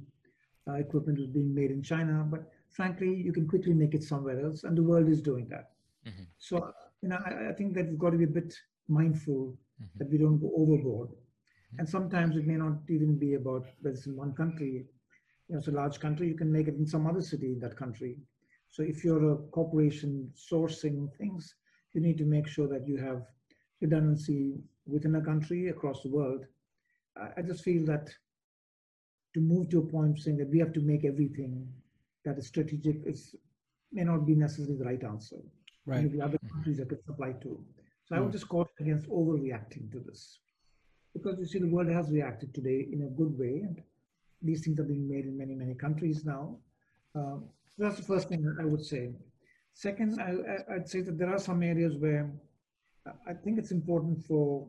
[0.68, 4.40] uh, equipment is being made in China, but frankly, you can quickly make it somewhere
[4.46, 5.72] else, and the world is doing that.
[6.06, 6.24] Mm-hmm.
[6.38, 8.54] So you know, I, I, think that we've got to be a bit
[8.88, 9.98] mindful mm-hmm.
[9.98, 11.10] that we don't go overboard.
[11.78, 14.86] And sometimes it may not even be about whether it's in one country.
[15.48, 17.60] You know, it's a large country, you can make it in some other city in
[17.60, 18.18] that country.
[18.70, 21.56] So if you're a corporation sourcing things,
[21.94, 23.24] you need to make sure that you have
[23.82, 26.46] redundancy within a country across the world.
[27.36, 28.10] I just feel that
[29.34, 31.68] to move to a point saying that we have to make everything
[32.26, 33.36] that is strategic is
[33.92, 35.38] may not be necessarily the right answer.
[35.86, 36.04] Right.
[36.04, 37.64] Maybe other countries that could supply to.
[38.06, 38.18] So mm.
[38.18, 38.34] I would hmm.
[38.34, 40.40] just caution against overreacting to this.
[41.18, 43.82] Because you see, the world has reacted today in a good way, and
[44.42, 46.58] these things are being made in many, many countries now.
[47.14, 47.44] So
[47.78, 49.14] that's the first thing I would say.
[49.74, 52.32] Second, I, would say that there are some areas where
[53.28, 54.68] I think it's important for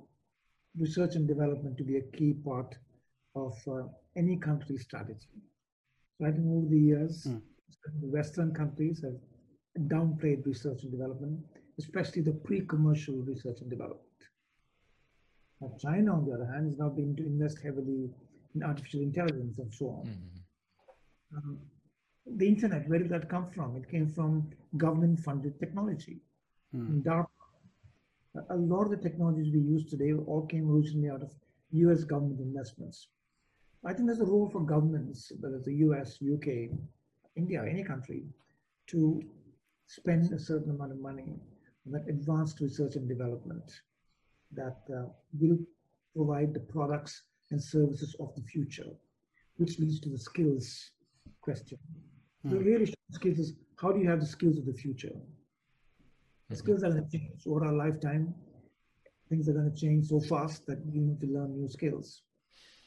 [0.79, 2.77] research and development to be a key part
[3.35, 3.85] of uh,
[4.17, 5.35] any country's strategy.
[6.17, 7.41] So I think over the years, mm.
[8.01, 9.19] Western countries have
[9.89, 11.41] downplayed research and development,
[11.79, 14.08] especially the pre-commercial research and development.
[15.61, 18.11] Now, China, on the other hand, is now beginning to invest heavily
[18.55, 20.07] in artificial intelligence and so on.
[20.07, 21.37] Mm-hmm.
[21.37, 21.59] Um,
[22.37, 23.77] the internet, where did that come from?
[23.77, 26.18] It came from government-funded technology.
[26.75, 27.03] Mm.
[27.03, 27.27] DARPA.
[28.51, 31.33] A lot of the technologies we use today all came originally out of
[31.73, 32.05] U.S.
[32.05, 33.09] government investments.
[33.85, 36.71] I think there's a role for governments, whether it's the US, UK,
[37.37, 38.25] India, any country,
[38.88, 39.23] to
[39.87, 41.35] spend a certain amount of money
[41.87, 43.81] on that advanced research and development
[44.53, 45.09] that uh,
[45.39, 45.59] will
[46.15, 48.91] provide the products and services of the future,
[49.57, 50.91] which leads to the skills
[51.41, 51.79] question.
[52.47, 52.51] Mm.
[52.51, 55.09] The really skills is how do you have the skills of the future?
[56.49, 56.55] The mm-hmm.
[56.55, 58.35] skills are going to change over our lifetime.
[59.29, 62.23] Things are going to change so fast that you need to learn new skills.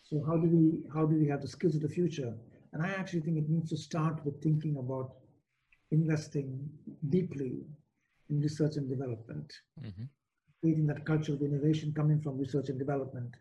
[0.03, 2.33] So how do we how do we have the skills of the future?
[2.73, 5.13] And I actually think it needs to start with thinking about
[5.91, 6.69] investing
[7.09, 7.65] deeply
[8.29, 10.03] in research and development, mm-hmm.
[10.61, 13.33] Creating that culture of innovation coming from research and development,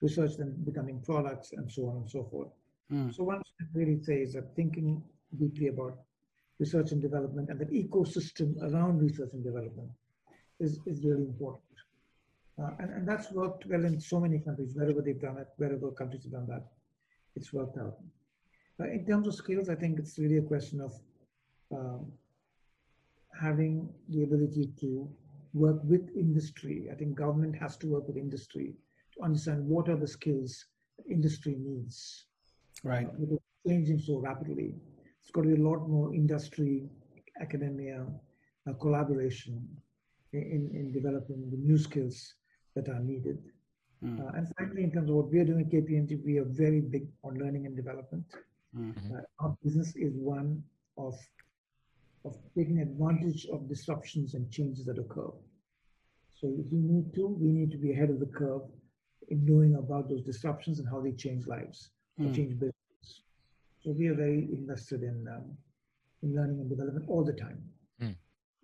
[0.00, 2.48] research then becoming products, and so on and so forth.
[2.92, 3.14] Mm.
[3.14, 3.42] So one
[3.74, 5.02] really say is that thinking
[5.38, 5.98] deeply about
[6.58, 9.90] research and development and the ecosystem around research and development
[10.60, 11.62] is, is really important.
[12.60, 15.90] Uh, and, and that's worked well in so many countries, wherever they've done it, wherever
[15.92, 16.64] countries have done that,
[17.36, 17.96] it's worked out.
[18.80, 20.92] Uh, in terms of skills, I think it's really a question of
[21.70, 22.12] um,
[23.40, 25.08] having the ability to
[25.54, 26.88] work with industry.
[26.92, 28.74] I think government has to work with industry
[29.14, 30.66] to understand what are the skills
[31.08, 32.26] industry needs.
[32.84, 33.06] Right.
[33.06, 34.74] Uh, changing so rapidly.
[35.20, 36.88] It's got to be a lot more industry,
[37.40, 38.06] academia,
[38.68, 39.66] uh, collaboration
[40.32, 42.34] in, in developing the new skills
[42.74, 43.38] that are needed.
[44.04, 44.20] Mm.
[44.20, 46.80] Uh, and finally, in terms of what we are doing at KPMG, we are very
[46.80, 48.24] big on learning and development.
[48.76, 49.14] Mm-hmm.
[49.14, 50.62] Uh, our business is one
[50.96, 51.18] of
[52.28, 55.30] of taking advantage of disruptions and changes that occur.
[56.40, 58.62] So if we need to, we need to be ahead of the curve
[59.28, 62.34] in knowing about those disruptions and how they change lives, mm.
[62.34, 62.74] change business.
[63.82, 65.56] So we are very invested in um,
[66.22, 67.58] in learning and development all the time.
[68.02, 68.16] Mm.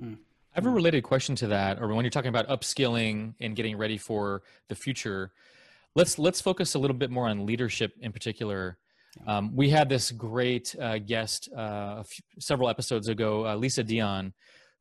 [0.03, 0.15] Mm.
[0.15, 3.77] I have a related question to that, or when you're talking about upskilling and getting
[3.77, 5.33] ready for the future,
[5.95, 8.79] let's let's focus a little bit more on leadership in particular.
[9.27, 12.03] Um, we had this great uh, guest uh,
[12.39, 14.33] several episodes ago, uh, Lisa Dion,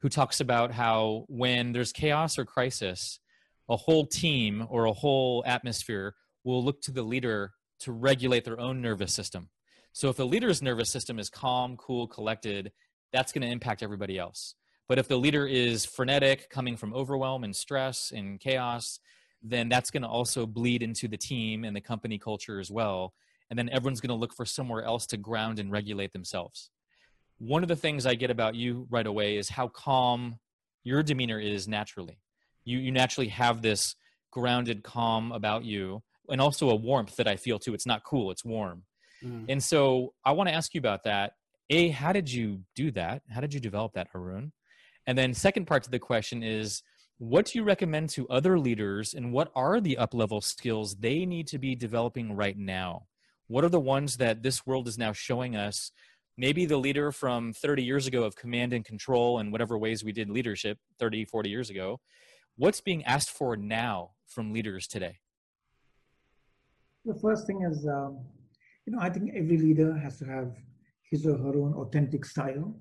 [0.01, 3.19] who talks about how when there's chaos or crisis,
[3.69, 8.59] a whole team or a whole atmosphere will look to the leader to regulate their
[8.59, 9.49] own nervous system.
[9.93, 12.71] So if the leader's nervous system is calm, cool, collected,
[13.11, 14.55] that's going to impact everybody else.
[14.89, 18.99] But if the leader is frenetic, coming from overwhelm and stress and chaos,
[19.41, 23.13] then that's going to also bleed into the team and the company culture as well
[23.53, 26.71] and then everyone's going to look for somewhere else to ground and regulate themselves.
[27.37, 30.39] One of the things I get about you right away is how calm
[30.83, 32.17] your demeanor is naturally.
[32.65, 33.95] You you naturally have this
[34.31, 37.75] grounded calm about you and also a warmth that I feel too.
[37.75, 38.85] It's not cool, it's warm.
[39.23, 39.45] Mm.
[39.47, 41.33] And so I want to ask you about that.
[41.69, 43.21] A, how did you do that?
[43.29, 44.51] How did you develop that, Arun?
[45.05, 46.81] And then second part to the question is
[47.19, 51.23] what do you recommend to other leaders and what are the up level skills they
[51.27, 53.03] need to be developing right now?
[53.53, 55.91] What are the ones that this world is now showing us?
[56.39, 60.11] Maybe the leader from 30 years ago of command and control and whatever ways we
[60.11, 61.99] did leadership 30, 40 years ago.
[62.55, 65.19] What's being asked for now from leaders today?
[67.05, 68.25] The first thing is, um,
[68.87, 70.55] you know, I think every leader has to have
[71.11, 72.75] his or her own authentic style.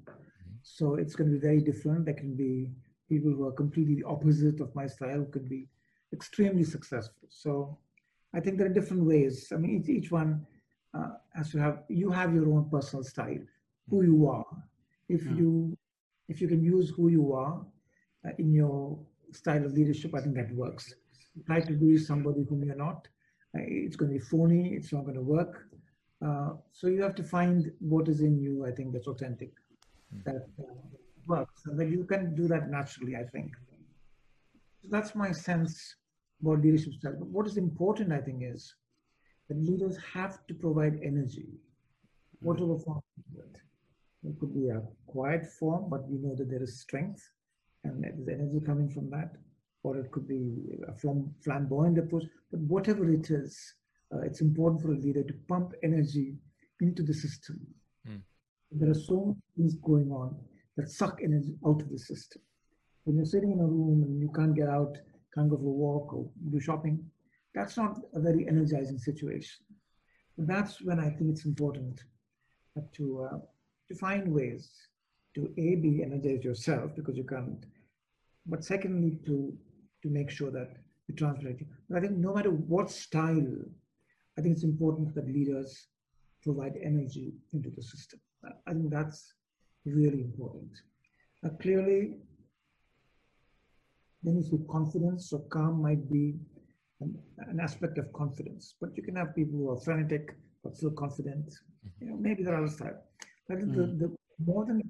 [0.63, 2.07] So it's going to be very different.
[2.07, 2.71] There can be
[3.11, 5.69] people who are completely the opposite of my style could be
[6.15, 7.29] extremely successful.
[7.29, 7.77] So
[8.33, 9.53] I think there are different ways.
[9.53, 10.47] I mean, each, each one
[10.95, 13.39] uh, has to have, you have your own personal style,
[13.89, 14.47] who you are.
[15.09, 15.35] If yeah.
[15.35, 15.77] you,
[16.29, 17.65] if you can use who you are
[18.27, 18.99] uh, in your
[19.33, 20.95] style of leadership, I think that works.
[21.47, 23.09] Try to be somebody whom you're not.
[23.57, 24.75] Uh, it's going to be phony.
[24.75, 25.69] It's not going to work.
[26.25, 28.65] Uh, so you have to find what is in you.
[28.67, 29.53] I think that's authentic.
[30.15, 30.25] Mm.
[30.25, 30.75] That uh,
[31.27, 31.63] works.
[31.67, 33.53] And then you can do that naturally, I think.
[34.83, 35.97] So that's my sense
[36.41, 37.17] about leadership style.
[37.19, 38.75] But what is important, I think, is
[39.53, 41.47] that leaders have to provide energy,
[42.41, 43.03] whatever form
[43.37, 43.57] it.
[44.25, 47.29] It could be a quiet form, but we know that there is strength
[47.85, 49.33] and there's energy coming from that.
[49.83, 50.93] Or it could be a
[51.43, 52.25] flamboyant approach.
[52.51, 53.75] But whatever it is,
[54.15, 56.37] uh, it's important for a leader to pump energy
[56.81, 57.61] into the system.
[58.09, 58.21] Mm.
[58.71, 60.37] There are so many things going on
[60.77, 62.41] that suck energy out of the system.
[63.05, 64.97] When you're sitting in a room and you can't get out,
[65.35, 67.05] can't go for a walk or do shopping,
[67.55, 69.65] that's not a very energizing situation.
[70.38, 72.03] And that's when I think it's important
[72.95, 73.38] to uh,
[73.88, 74.71] to find ways
[75.35, 77.65] to a be energized yourself because you can't,
[78.47, 79.55] but secondly to
[80.03, 80.71] to make sure that
[81.09, 81.61] you translate.
[81.88, 83.57] But I think no matter what style,
[84.38, 85.88] I think it's important that leaders
[86.43, 88.21] provide energy into the system.
[88.67, 89.35] I think that's
[89.85, 90.71] really important.
[91.45, 92.17] Uh, clearly,
[94.23, 96.35] then you see confidence, so calm might be
[97.03, 100.91] an, an, aspect of confidence, but you can have people who are frenetic but still
[100.91, 101.47] confident.
[101.47, 102.05] Mm-hmm.
[102.05, 102.97] You know, maybe there are other side.
[103.49, 103.75] But mm.
[103.75, 104.83] the, the more than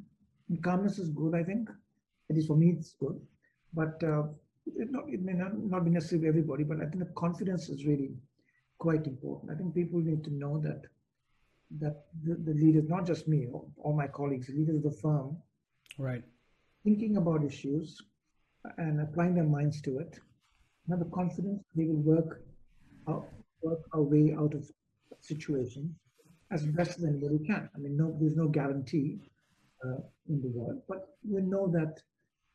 [0.63, 1.69] calmness is good, I think.
[2.31, 3.19] At least for me, it's good.
[3.75, 4.25] But uh,
[4.67, 7.69] it, not, it may not, not be necessary for everybody, but I think the confidence
[7.69, 8.11] is really
[8.79, 9.53] quite important.
[9.53, 10.83] I think people need to know that
[11.81, 15.39] that the, the leaders, not just me, all my colleagues, the leaders of the firm,
[15.99, 16.23] right,
[16.85, 17.99] thinking about issues
[18.77, 20.19] and applying their minds to it,
[20.91, 22.43] have the confidence they will work
[23.09, 23.27] out,
[23.63, 24.71] work our way out of
[25.21, 25.91] situations
[26.51, 27.69] as best as anybody can.
[27.75, 29.19] I mean, no, there's no guarantee
[29.85, 32.01] uh, in the world, but we know that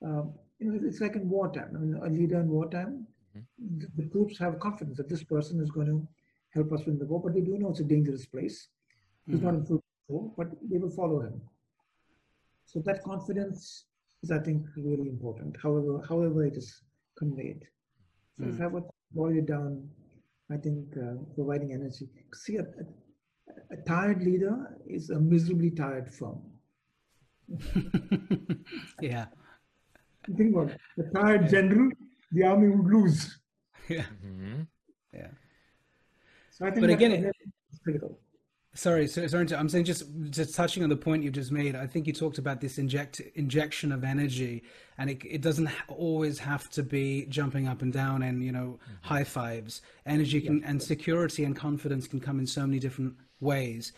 [0.05, 1.71] um, you know it's like in wartime.
[1.75, 3.79] I mean, a leader in wartime, mm-hmm.
[3.79, 6.07] the, the troops have confidence that this person is going to
[6.53, 8.69] help us win the war, but they do know it's a dangerous place
[9.27, 11.41] He's not in full control, but they will follow him.
[12.65, 13.85] So that confidence
[14.23, 15.57] is, I think, really important.
[15.61, 16.81] However, however it is
[17.17, 17.65] conveyed.
[18.37, 18.53] So mm.
[18.53, 19.89] if I would boil it down,
[20.51, 22.07] I think uh, providing energy.
[22.33, 26.41] See, a, a, a, tired leader is a miserably tired firm.
[29.01, 29.25] yeah.
[30.37, 30.79] Think about it.
[30.97, 31.47] The tired yeah.
[31.47, 31.89] general,
[32.31, 33.39] the army would lose.
[33.89, 34.03] Yeah.
[34.25, 34.61] Mm-hmm.
[35.13, 35.27] Yeah.
[36.51, 37.35] So I think but again, it,
[37.83, 38.19] critical.
[38.77, 41.75] Sorry, so, sorry, I'm saying just just touching on the point you just made.
[41.75, 44.61] I think you talked about this inject injection of energy,
[44.99, 48.77] and it it doesn't always have to be jumping up and down and you know
[48.77, 48.93] mm-hmm.
[49.01, 49.81] high fives.
[50.05, 50.69] Energy can yeah.
[50.69, 53.93] and security and confidence can come in so many different ways.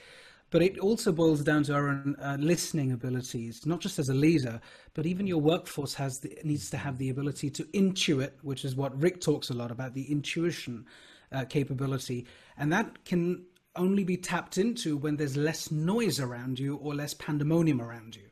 [0.50, 4.14] But it also boils down to our own uh, listening abilities, not just as a
[4.14, 4.62] leader,
[4.94, 8.78] but even your workforce has the, needs to have the ability to intuit, which is
[8.78, 10.86] what Rick talks a lot about, the intuition
[11.34, 12.26] uh, capability,
[12.58, 13.44] and that can
[13.76, 18.30] only be tapped into when there's less noise around you or less pandemonium around you.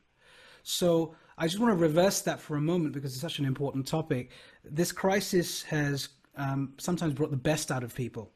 [0.62, 3.86] So I just want to reverse that for a moment because it's such an important
[3.86, 4.30] topic.
[4.64, 8.30] This crisis has um, sometimes brought the best out of people,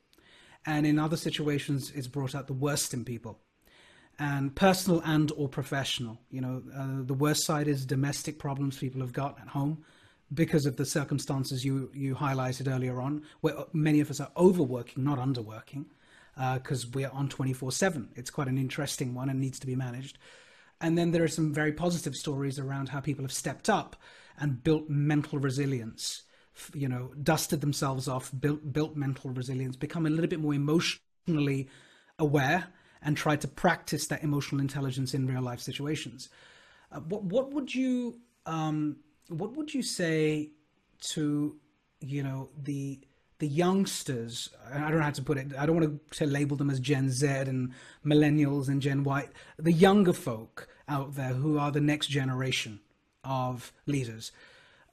[0.64, 3.38] and in other situations, it's brought out the worst in people,
[4.18, 6.18] and personal and or professional.
[6.30, 9.84] You know, uh, the worst side is domestic problems people have got at home
[10.32, 15.04] because of the circumstances you you highlighted earlier on, where many of us are overworking,
[15.04, 15.86] not underworking
[16.35, 18.11] because uh, we're on 24 7.
[18.16, 20.18] It's quite an interesting one and needs to be managed.
[20.81, 23.97] And then there are some very positive stories around how people have stepped up
[24.38, 26.23] and built mental resilience,
[26.75, 31.68] you know, dusted themselves off, built, built mental resilience, become a little bit more emotionally
[32.18, 32.66] aware
[33.03, 36.29] and tried to practice that emotional intelligence in real life situations.
[36.90, 38.97] Uh, what, what would you um,
[39.29, 40.51] what would you say
[41.01, 41.57] to
[42.01, 43.01] you know the
[43.42, 46.70] the youngsters, I don't know how to put it, I don't want to label them
[46.70, 47.72] as Gen Z and
[48.07, 49.28] millennials and Gen Y,
[49.59, 52.78] the younger folk out there who are the next generation
[53.24, 54.31] of leaders.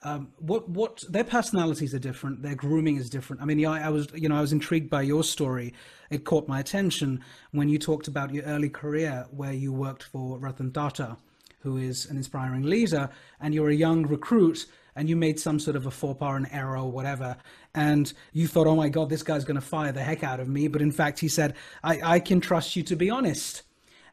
[0.02, 3.90] um, what what their personalities are different their grooming is different i mean I, I,
[3.90, 5.74] was you know i was intrigued by your story
[6.10, 10.40] it caught my attention when you talked about your early career where you worked for
[10.40, 11.18] ratan tata
[11.60, 13.10] who is an inspiring leader
[13.42, 14.68] and you're a young recruit
[15.00, 17.36] and you made some sort of a faux pas an error or whatever
[17.74, 20.48] and you thought oh my god this guy's going to fire the heck out of
[20.48, 23.64] me but in fact he said I, I can trust you to be honest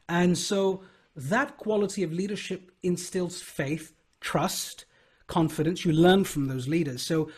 [0.09, 0.83] and so
[1.15, 4.85] that quality of leadership instills faith trust
[5.27, 5.85] confidence.
[5.85, 7.01] You learn from those leaders.
[7.01, 7.29] So,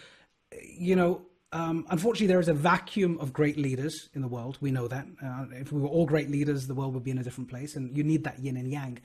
[0.64, 4.58] you know, um, unfortunately, there is a vacuum of great leaders in the world.
[4.62, 5.08] We know that.
[5.24, 7.76] Uh, if we were all great leaders, the world would be in a different place,
[7.76, 9.00] and you need that yin and yang.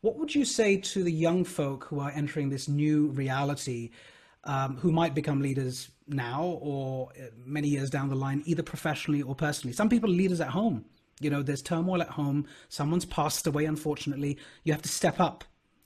[0.00, 3.90] What would you say to the young folk who are entering this new reality,
[4.44, 9.22] um, who might become leaders now or uh, many years down the line, either professionally
[9.22, 9.74] or personally?
[9.74, 10.84] Some people are leaders at home.
[11.20, 12.46] You know, there's turmoil at home.
[12.68, 14.38] Someone's passed away, unfortunately.
[14.62, 15.42] You have to step up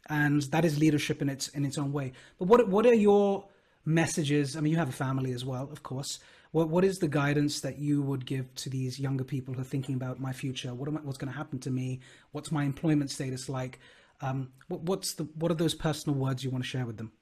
[0.09, 2.13] and that is leadership in its in its own way.
[2.39, 3.47] But what what are your
[3.85, 4.57] messages?
[4.57, 6.19] I mean, you have a family as well, of course.
[6.51, 9.65] What what is the guidance that you would give to these younger people who are
[9.65, 10.75] thinking about my future?
[10.75, 12.01] What am I, what's going to happen to me?
[12.33, 13.81] What's my employment status like?
[14.23, 17.13] Um, what, what's the what are those personal words you want to share with them?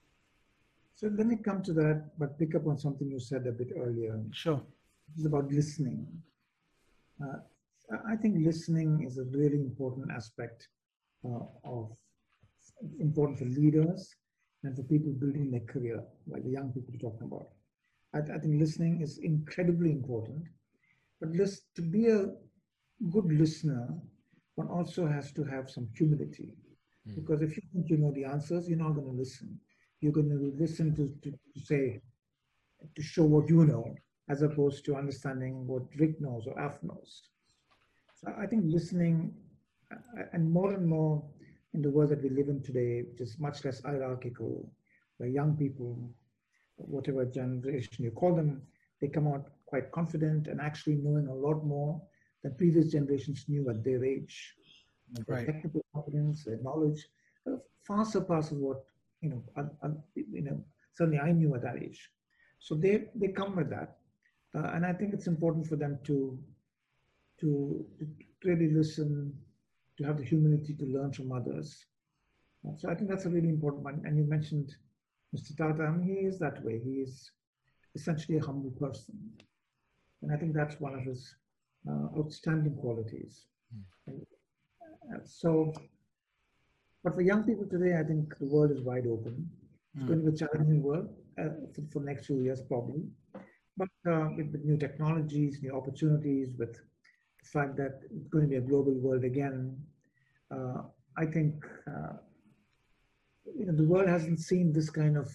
[0.95, 3.69] So let me come to that, but pick up on something you said a bit
[3.75, 4.21] earlier.
[4.33, 4.61] Sure.
[5.17, 6.07] It's about listening.
[7.23, 7.39] Uh,
[8.07, 10.69] I think listening is a really important aspect
[11.25, 11.91] uh, of
[12.99, 14.15] important for leaders
[14.63, 17.49] and for people building their career, like the young people you're talking about.
[18.15, 20.45] I, I think listening is incredibly important.
[21.21, 22.27] But list, to be a
[23.11, 23.89] good listener,
[24.55, 26.55] one also has to have some humility.
[27.11, 27.15] Mm.
[27.17, 29.59] Because if you think you know the answers, you're not going to listen.
[30.01, 32.01] You're going to listen to, to, to say,
[32.95, 33.95] to show what you know,
[34.29, 37.23] as opposed to understanding what Rick knows or Alf knows.
[38.15, 39.35] So I think listening,
[40.33, 41.23] and more and more,
[41.75, 44.71] in the world that we live in today, which is much less hierarchical,
[45.19, 46.11] where young people,
[46.77, 48.63] whatever generation you call them,
[49.01, 52.01] they come out quite confident and actually knowing a lot more
[52.43, 54.55] than previous generations knew at their age.
[55.27, 55.47] Right.
[55.47, 57.09] technical competence, their knowledge,
[57.47, 58.85] uh, far surpasses what
[59.21, 59.43] you know.
[59.57, 60.63] I, I, you know,
[60.95, 62.11] certainly I knew at that age.
[62.59, 63.97] So they they come with that,
[64.55, 66.39] uh, and I think it's important for them to
[67.41, 68.07] to, to
[68.45, 69.33] really listen
[69.99, 71.87] to have the humility to learn from others.
[72.77, 74.03] So I think that's a really important one.
[74.05, 74.77] And you mentioned
[75.35, 75.57] Mr.
[75.57, 76.81] Tata, I mean, he is that way.
[76.85, 77.31] He is
[77.95, 79.15] essentially a humble person.
[80.23, 81.35] And I think that's one of his
[81.89, 83.47] uh, outstanding qualities.
[84.09, 84.21] Mm.
[85.09, 85.73] Uh, so,
[87.03, 89.49] but for young people today, I think the world is wide open.
[89.95, 90.07] It's mm.
[90.07, 91.09] going to be a challenging world
[91.39, 93.03] uh, for, for the next few years, probably.
[93.77, 98.51] But uh, with, with, new technologies, new opportunities, with the fact that it's going to
[98.51, 99.77] be a global world again,
[100.55, 100.83] uh,
[101.17, 102.15] I think uh,
[103.57, 105.35] you know the world hasn't seen this kind of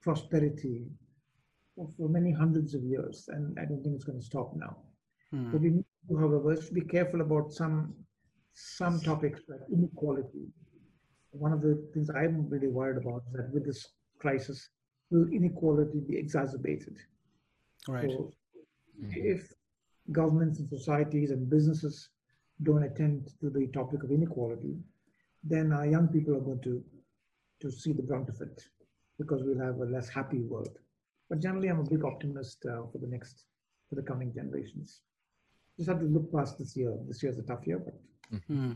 [0.00, 0.86] prosperity
[1.96, 4.76] for many hundreds of years, and I don't think it's going to stop now.
[5.30, 5.50] Hmm.
[5.50, 7.94] But we need to, however, be careful about some
[8.54, 10.46] some topics like inequality.
[11.32, 13.86] One of the things I'm really worried about is that with this
[14.20, 14.70] crisis,
[15.10, 16.96] will inequality be exacerbated?
[17.88, 18.08] Right.
[18.08, 18.32] So
[19.00, 19.10] mm-hmm.
[19.14, 19.52] if
[20.12, 22.10] governments and societies and businesses
[22.62, 24.76] don't attend to the topic of inequality,
[25.42, 26.82] then our young people are going to,
[27.60, 28.62] to see the brunt of it
[29.18, 30.78] because we'll have a less happy world.
[31.28, 33.44] But generally, I'm a big optimist uh, for the next,
[33.88, 35.00] for the coming generations.
[35.76, 36.94] Just have to look past this year.
[37.08, 37.94] This year is a tough year, but
[38.32, 38.72] mm-hmm.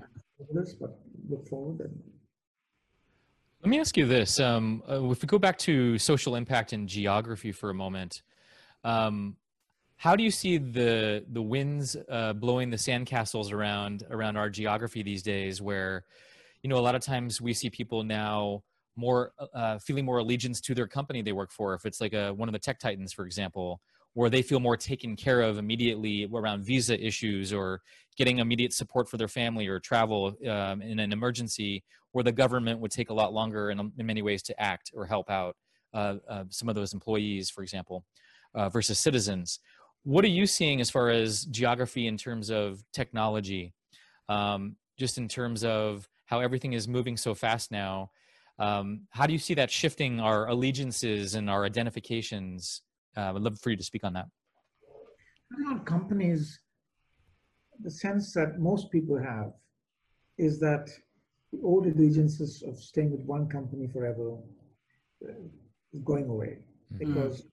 [0.53, 2.03] this, but look forward and
[3.63, 6.89] let me ask you this: um, uh, if we go back to social impact and
[6.89, 8.23] geography for a moment,
[8.85, 9.37] um,
[9.97, 15.03] how do you see the the winds uh, blowing the sandcastles around around our geography
[15.03, 15.61] these days?
[15.61, 16.05] Where,
[16.63, 18.63] you know, a lot of times we see people now
[18.95, 21.75] more uh, feeling more allegiance to their company they work for.
[21.75, 23.81] If it's like a one of the tech titans, for example,
[24.15, 27.81] where they feel more taken care of immediately around visa issues or
[28.17, 32.81] getting immediate support for their family or travel um, in an emergency, where the government
[32.81, 35.57] would take a lot longer in, in many ways to act or help out
[35.95, 38.05] uh, uh some of those employees, for example,
[38.55, 39.61] uh, versus citizens.
[40.05, 43.73] What are you seeing as far as geography in terms of technology?
[44.29, 48.11] Um, just in terms of how everything is moving so fast now
[48.59, 52.83] um, how do you see that shifting our allegiances and our identifications
[53.19, 54.27] uh, i'd love for you to speak on that
[55.71, 56.61] on companies
[57.81, 59.53] the sense that most people have
[60.37, 60.89] is that
[61.53, 64.37] the old allegiances of staying with one company forever
[65.25, 65.33] uh,
[65.93, 66.59] is going away
[66.93, 66.99] mm-hmm.
[66.99, 67.45] because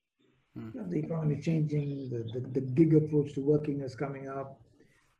[0.57, 0.89] Mm.
[0.89, 4.61] The economy is changing, the, the, the gig approach to working is coming up.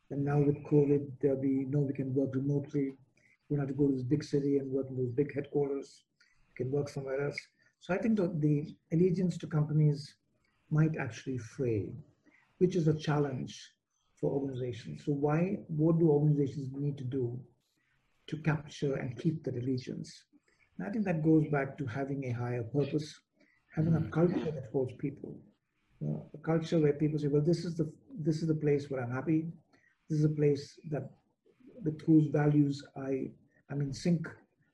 [0.10, 2.94] And now with COVID, there'll be, no, we can work remotely.
[3.50, 6.04] We don't have to go to this big city and work in those big headquarters.
[6.50, 7.38] We can work somewhere else.
[7.82, 10.16] So I think that the allegiance to companies
[10.72, 11.90] might actually fray,
[12.58, 13.60] which is a challenge
[14.20, 15.04] for organizations.
[15.06, 17.40] So why, what do organizations need to do
[18.28, 20.24] to capture and keep that allegiance?
[20.78, 23.20] And I think that goes back to having a higher purpose,
[23.74, 24.12] having a mm.
[24.12, 25.38] culture that holds people.
[26.02, 28.90] You know, a culture where people say, well, this is the this is the place
[28.90, 29.48] where I'm happy.
[30.10, 31.10] This is a place that
[31.84, 33.32] with whose values I
[33.72, 34.28] am in sync.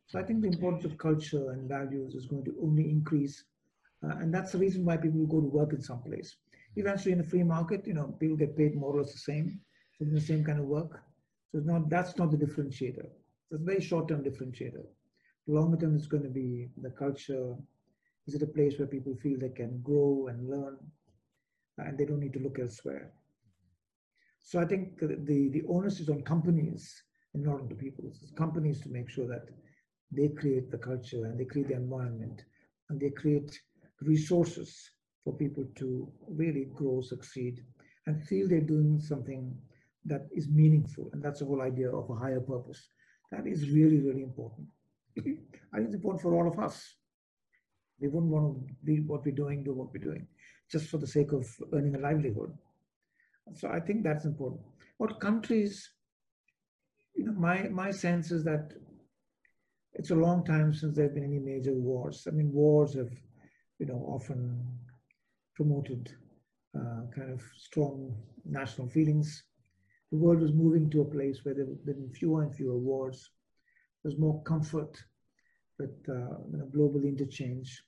[0.07, 3.43] So I think the importance of culture and values is going to only increase.
[4.03, 6.35] Uh, and that's the reason why people go to work in some place.
[6.75, 9.59] Eventually in a free market, you know, people get paid more or less the same,
[9.97, 11.01] for the same kind of work.
[11.51, 13.05] So it's not, that's not the differentiator.
[13.05, 14.85] It's a very short-term differentiator.
[15.47, 17.55] Longer term, it's going to be the culture.
[18.27, 20.77] Is it a place where people feel they can grow and learn
[21.77, 23.11] and they don't need to look elsewhere?
[24.43, 28.05] So I think the, the onus is on companies and not on the people.
[28.07, 29.49] It's companies to make sure that
[30.11, 32.43] they create the culture and they create the environment
[32.89, 33.61] and they create
[34.01, 34.89] resources
[35.23, 37.63] for people to really grow, succeed,
[38.07, 39.55] and feel they're doing something
[40.05, 41.09] that is meaningful.
[41.13, 42.87] And that's the whole idea of a higher purpose.
[43.31, 44.67] That is really, really important.
[45.17, 46.95] I think it's important for all of us.
[47.99, 50.27] We wouldn't want to be what we're doing, do what we're doing,
[50.71, 52.51] just for the sake of earning a livelihood.
[53.53, 54.61] So I think that's important.
[54.97, 55.87] What countries,
[57.15, 58.73] you know, my, my sense is that
[59.93, 62.27] it's a long time since there have been any major wars.
[62.27, 63.11] I mean, wars have,
[63.81, 64.63] you know, often
[65.55, 66.13] promoted
[66.77, 68.15] uh, kind of strong
[68.45, 69.43] national feelings.
[70.11, 73.31] The world was moving to a place where there been fewer and fewer wars.
[74.03, 74.95] There's more comfort
[75.79, 77.83] with uh, you know, global interchange.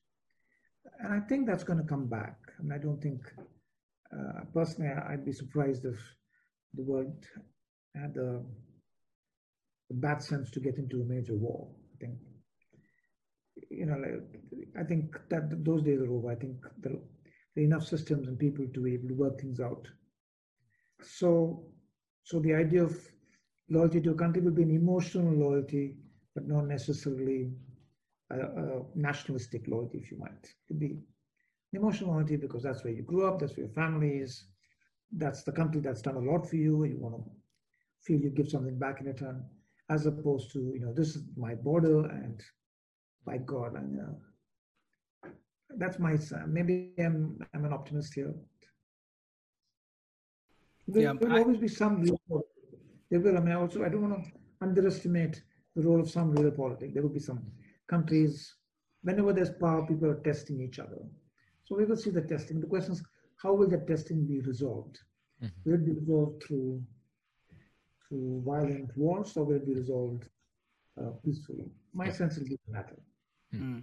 [1.00, 2.38] And I think that's going to come back.
[2.58, 3.22] And I don't think
[4.12, 6.00] uh, personally, I'd be surprised if
[6.74, 7.14] the world
[7.96, 8.44] had the,
[9.90, 11.68] the, bad sense to get into a major war.
[11.94, 12.18] I think,
[13.78, 14.22] you know, like,
[14.80, 16.32] I think that those days are over.
[16.32, 19.88] I think there, are enough systems and people to be able to work things out.
[21.02, 21.66] So,
[22.24, 22.98] so the idea of
[23.70, 25.96] loyalty to a country will be an emotional loyalty,
[26.34, 27.52] but not necessarily
[28.32, 30.44] a, a nationalistic loyalty, if you might.
[30.44, 30.98] It could be
[31.74, 34.46] emotional loyalty because that's where you grew up, that's where your family is,
[35.18, 36.84] that's the country that's done a lot for you.
[36.86, 37.32] You want to
[38.02, 39.44] feel you give something back in return,
[39.90, 42.42] as opposed to you know this is my border and
[43.26, 44.16] by God, and know
[45.78, 46.54] that's my son.
[46.54, 48.34] maybe I'm I'm an optimist here.
[50.88, 52.50] There yeah, will I, always be some real politics.
[53.10, 53.38] There will.
[53.38, 55.42] I mean, also I don't want to underestimate
[55.76, 56.94] the role of some real politics.
[56.94, 57.42] There will be some
[57.88, 58.56] countries.
[59.02, 61.02] Whenever there's power, people are testing each other
[61.66, 62.60] so we will see the testing.
[62.60, 63.04] The question is,
[63.42, 65.00] how will the testing be resolved?
[65.42, 65.70] Mm-hmm.
[65.70, 66.84] Will it be resolved through
[68.08, 70.26] through violent wars, or will it be resolved
[71.00, 71.72] uh, peacefully?
[71.94, 72.98] My sense is it matter.
[73.54, 73.80] Mm-hmm.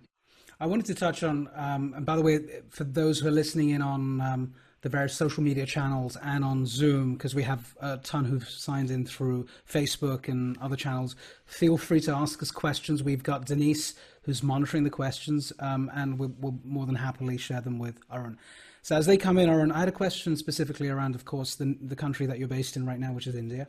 [0.59, 3.71] I wanted to touch on, um, and by the way, for those who are listening
[3.71, 7.97] in on um, the various social media channels and on Zoom, because we have a
[7.99, 11.17] ton who've signed in through Facebook and other channels.
[11.47, 13.03] Feel free to ask us questions.
[13.03, 17.61] We've got Denise who's monitoring the questions, um, and we'll, we'll, more than happily share
[17.61, 18.39] them with Arun.
[18.83, 21.77] So as they come in, Arun, I had a question specifically around, of course, the,
[21.81, 23.67] the country that you're based in right now, which is India,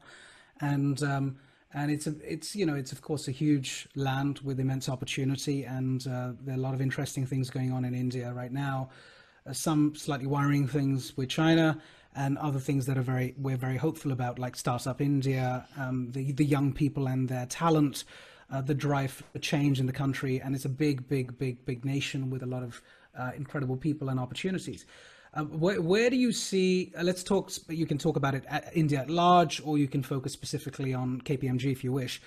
[0.59, 1.37] and um,
[1.73, 5.63] and it's a, it's you know it's of course a huge land with immense opportunity,
[5.63, 8.89] and uh, there are a lot of interesting things going on in India right now
[9.45, 11.79] uh, some slightly worrying things with China,
[12.15, 16.31] and other things that are very we're very hopeful about, like Startup India, um, the
[16.33, 18.03] the young people and their talent,
[18.51, 21.85] uh, the drive for change in the country, and it's a big, big, big, big
[21.85, 22.81] nation with a lot of
[23.17, 24.85] uh, incredible people and opportunities.
[25.33, 26.91] Uh, where, where, do you see?
[26.97, 27.51] Uh, let's talk.
[27.69, 31.21] You can talk about it at India at large, or you can focus specifically on
[31.21, 32.21] KPMG if you wish.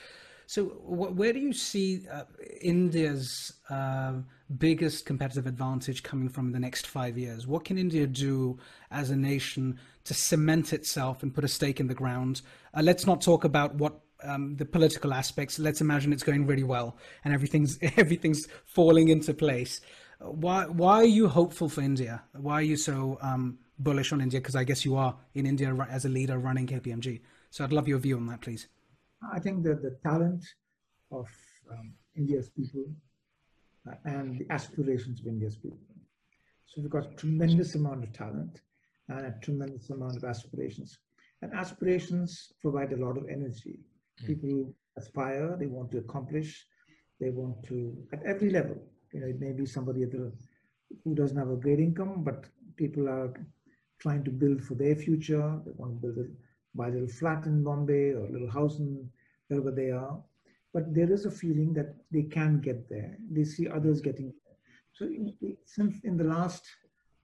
[0.46, 2.24] So, wh- where do you see uh,
[2.62, 4.14] India's uh,
[4.57, 7.46] biggest competitive advantage coming from in the next five years?
[7.46, 8.59] What can India do
[8.90, 12.40] as a nation to cement itself and put a stake in the ground?
[12.72, 15.59] Uh, let's not talk about what um, the political aspects.
[15.59, 19.80] Let's imagine it's going really well and everything's everything's falling into place.
[20.20, 22.22] Why why are you hopeful for India?
[22.32, 24.40] Why are you so um, bullish on India?
[24.40, 27.20] Because I guess you are in India as a leader running KPMG.
[27.50, 28.68] So I'd love your view on that, please.
[29.32, 30.44] I think that the talent
[31.10, 31.28] of
[31.70, 32.84] um, India's people
[33.88, 35.78] uh, and the aspirations of India's people.
[36.66, 38.60] So we've got a tremendous amount of talent
[39.08, 40.98] and a tremendous amount of aspirations.
[41.42, 43.80] And aspirations provide a lot of energy.
[44.22, 44.26] Mm.
[44.26, 46.66] People aspire, they want to accomplish,
[47.20, 48.76] they want to, at every level,
[49.14, 50.32] you know, it may be somebody the,
[51.04, 52.44] who doesn't have a great income, but
[52.76, 53.32] people are
[54.00, 55.60] trying to build for their future.
[55.64, 56.28] They want to build a
[56.74, 59.08] buy a little flat in Bombay or a little house in
[59.48, 60.18] wherever they are.
[60.72, 63.16] But there is a feeling that they can get there.
[63.30, 64.56] They see others getting there.
[64.92, 65.08] So
[65.64, 66.66] since in the last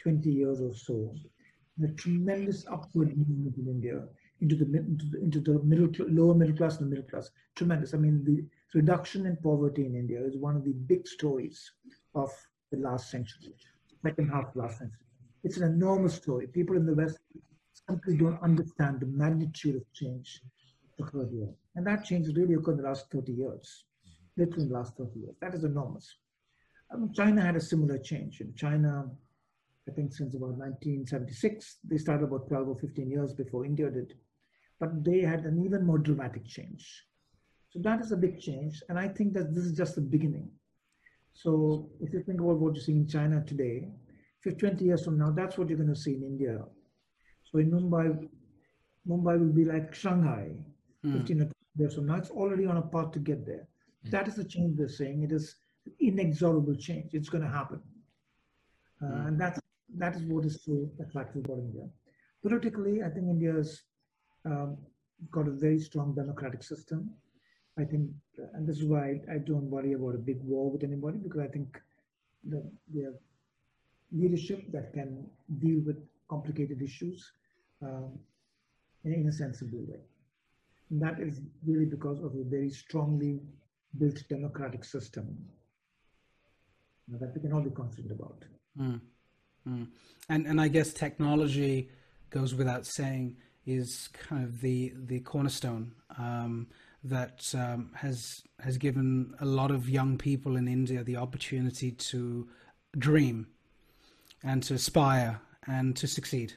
[0.02, 1.14] 20 years or so,
[1.78, 4.04] the tremendous upward movement in India
[4.40, 7.92] into the, into the, into the middle, lower middle class and the middle class, tremendous.
[7.92, 8.44] I mean, the
[8.74, 11.72] reduction in poverty in India is one of the big stories
[12.14, 12.30] of
[12.70, 13.54] the last century,
[14.02, 15.06] second half of last century.
[15.42, 16.46] It's an enormous story.
[16.46, 17.18] People in the West
[17.88, 20.42] simply don't understand the magnitude of change
[21.00, 21.48] occurred here.
[21.74, 23.84] And that change really occurred in the last 30 years,
[24.36, 25.34] literally in the last 30 years.
[25.40, 26.16] That is enormous.
[26.92, 28.40] I mean, China had a similar change.
[28.40, 29.08] In China,
[29.88, 34.14] I think since about 1976, they started about 12 or 15 years before India did.
[34.78, 37.06] But they had an even more dramatic change.
[37.70, 38.82] So that is a big change.
[38.88, 40.50] And I think that this is just the beginning.
[41.32, 43.88] So if you think about what you see in China today,
[44.42, 46.64] 20 years from now, that's what you're going to see in India.
[47.44, 48.28] So in Mumbai,
[49.08, 50.50] Mumbai will be like Shanghai
[51.04, 51.18] mm.
[51.18, 52.16] 15 years from now.
[52.16, 53.68] It's already on a path to get there.
[54.06, 54.10] Mm.
[54.10, 55.22] That is the change they're saying.
[55.22, 55.56] It is
[56.00, 57.14] inexorable change.
[57.14, 57.80] It's going to happen.
[59.02, 59.28] Uh, mm.
[59.28, 59.60] And that's,
[59.98, 61.86] that is what is so attractive about India.
[62.42, 63.82] Politically, I think India's
[64.44, 64.78] um,
[65.30, 67.10] got a very strong democratic system.
[67.80, 68.10] I think,
[68.54, 71.40] and this is why I, I don't worry about a big war with anybody because
[71.40, 71.80] I think
[72.44, 72.62] the,
[72.92, 73.14] the
[74.12, 75.26] leadership that can
[75.58, 75.96] deal with
[76.28, 77.32] complicated issues
[77.82, 78.18] um,
[79.04, 80.00] in, a sensible way.
[80.90, 83.40] And that is really because of a very strongly
[83.98, 85.36] built democratic system
[87.08, 88.44] that we can all be confident about.
[88.78, 89.00] Mm.
[89.68, 89.88] Mm.
[90.28, 91.90] And and I guess technology
[92.30, 96.68] goes without saying is kind of the the cornerstone um,
[97.04, 102.48] that um, has has given a lot of young people in India the opportunity to
[102.98, 103.46] dream
[104.42, 106.54] and to aspire and to succeed.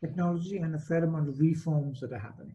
[0.00, 2.54] Technology and a fair amount of reforms that are happening.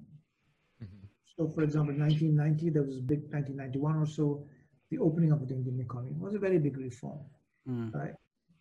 [0.84, 1.06] Mm-hmm.
[1.38, 4.46] So, for example, in 1990, there was a big 1991 or so,
[4.92, 7.20] the opening of the Indian economy was a very big reform,
[7.68, 7.94] mm.
[7.94, 8.14] right?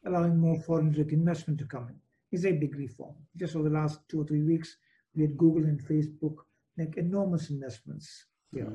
[0.07, 1.97] Allowing more foreign direct investment to come in
[2.33, 3.15] is a big reform.
[3.37, 4.77] Just over the last two or three weeks,
[5.15, 6.37] we had Google and Facebook
[6.77, 8.73] make enormous investments here.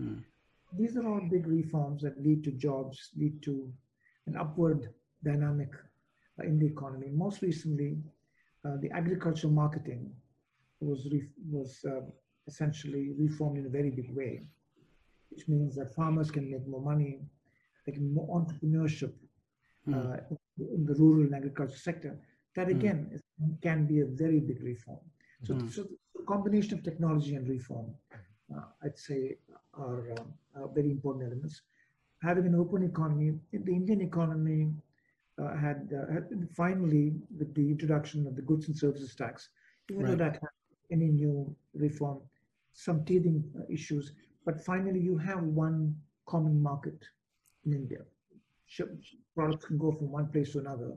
[0.00, 0.06] Mm.
[0.06, 0.24] Mm.
[0.78, 3.70] These are all big reforms that lead to jobs, lead to
[4.26, 4.88] an upward
[5.22, 5.70] dynamic
[6.38, 7.08] uh, in the economy.
[7.12, 7.98] Most recently,
[8.64, 10.10] uh, the agricultural marketing
[10.80, 11.08] was
[11.50, 12.00] was uh,
[12.46, 14.42] essentially reformed in a very big way,
[15.30, 17.20] which means that farmers can make more money,
[17.86, 19.12] they can more entrepreneurship
[19.88, 20.38] mm.
[20.58, 22.18] in the rural and agriculture sector.
[22.54, 22.78] That hmm.
[22.78, 23.14] again mm.
[23.14, 23.22] is,
[23.62, 25.00] can be a very big reform.
[25.44, 25.72] So, mm.
[25.72, 25.86] so
[26.32, 27.88] combination of technology and reform,
[28.54, 29.36] uh, I'd say,
[29.74, 30.26] are, um,
[30.56, 31.62] are very important elements.
[32.22, 34.60] Having an open economy, the Indian economy
[35.42, 36.24] uh, had, uh, had,
[36.62, 39.48] finally, with the introduction of the goods and services tax,
[39.90, 40.10] even right.
[40.10, 40.56] though that had
[40.90, 42.18] any new reform,
[42.72, 44.12] some teething uh, issues,
[44.46, 45.94] but finally you have one
[46.26, 47.00] common market
[47.66, 48.02] in India.
[49.34, 50.92] Products can go from one place to another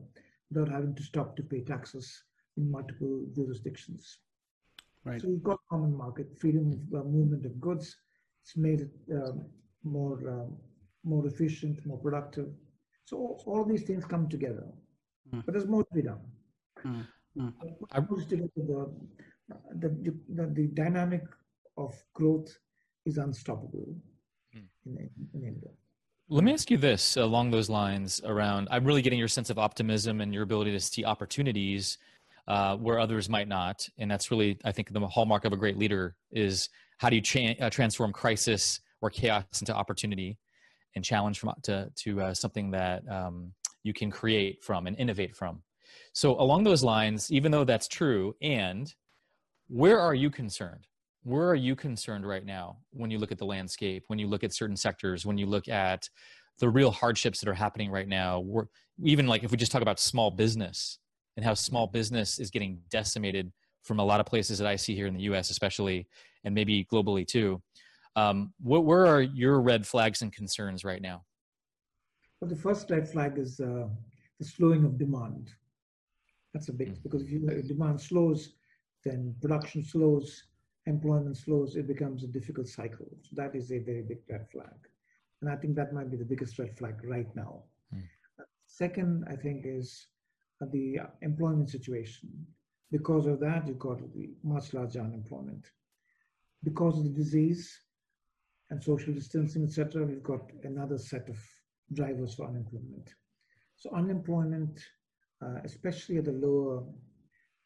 [0.50, 2.24] without having to stop to pay taxes
[2.58, 4.20] in multiple jurisdictions.
[5.06, 5.22] Right.
[5.22, 7.96] So you've got common market, freedom of uh, movement of goods.
[8.44, 9.46] It's made it um,
[9.84, 10.58] more um,
[11.04, 12.48] more efficient, more productive.
[13.06, 14.66] So all, all these things come together,
[15.32, 15.46] mm.
[15.46, 16.22] but there's more to be done.
[16.84, 17.08] Mm.
[17.38, 17.54] Mm.
[17.92, 18.48] I, the,
[19.76, 21.24] the, the, the, dynamic
[21.78, 22.58] of growth
[23.06, 23.96] is unstoppable
[24.56, 24.64] mm.
[24.86, 25.70] in, in India.
[26.28, 29.60] Let me ask you this along those lines around I'm really getting your sense of
[29.60, 32.00] optimism and your ability to see opportunities
[32.48, 33.88] uh, where others might not.
[33.98, 37.22] And that's really, I think, the hallmark of a great leader is how do you
[37.22, 40.38] cha- uh, transform crisis or chaos into opportunity
[40.96, 43.52] and challenge from to to uh, something that um,
[43.84, 45.62] you can create from and innovate from.
[46.14, 48.94] So along those lines, even though that's true, and
[49.68, 50.88] where are you concerned?
[51.24, 54.44] Where are you concerned right now when you look at the landscape, when you look
[54.44, 56.08] at certain sectors, when you look at
[56.60, 58.44] the real hardships that are happening right now?
[59.04, 61.00] Even like if we just talk about small business
[61.36, 63.52] and how small business is getting decimated
[63.84, 66.08] from a lot of places that I see here in the US, especially,
[66.44, 67.62] and maybe globally too.
[68.16, 71.24] Um, what, where are your red flags and concerns right now?
[72.40, 73.88] Well, the first red flag is uh,
[74.40, 75.50] the slowing of demand.
[76.54, 77.02] That's a big mm-hmm.
[77.04, 78.54] because if, you, if demand slows,
[79.04, 80.44] then production slows,
[80.86, 81.76] employment slows.
[81.76, 83.08] It becomes a difficult cycle.
[83.22, 84.80] So that is a very big red flag,
[85.42, 87.64] and I think that might be the biggest red flag right now.
[87.94, 88.04] Mm.
[88.68, 90.08] Second, I think is
[90.62, 92.30] the employment situation.
[92.92, 95.66] Because of that, you've got the much larger unemployment.
[96.64, 97.80] Because of the disease,
[98.70, 101.38] and social distancing, etc., we've got another set of
[101.94, 103.14] drivers for unemployment.
[103.76, 104.80] So unemployment,
[105.42, 106.84] uh, especially at the lower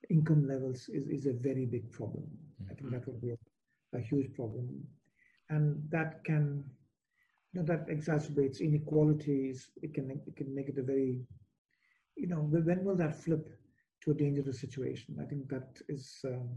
[0.09, 2.25] income levels, is, is a very big problem.
[2.61, 2.71] Mm-hmm.
[2.71, 4.83] I think that would be a, a, huge problem.
[5.49, 6.63] And that can
[7.53, 9.69] you know, that exacerbates inequalities.
[9.81, 11.21] It can it can make it a very,
[12.19, 13.49] you know, when will that flip
[14.03, 15.17] to a dangerous situation?
[15.21, 16.49] I think that is um,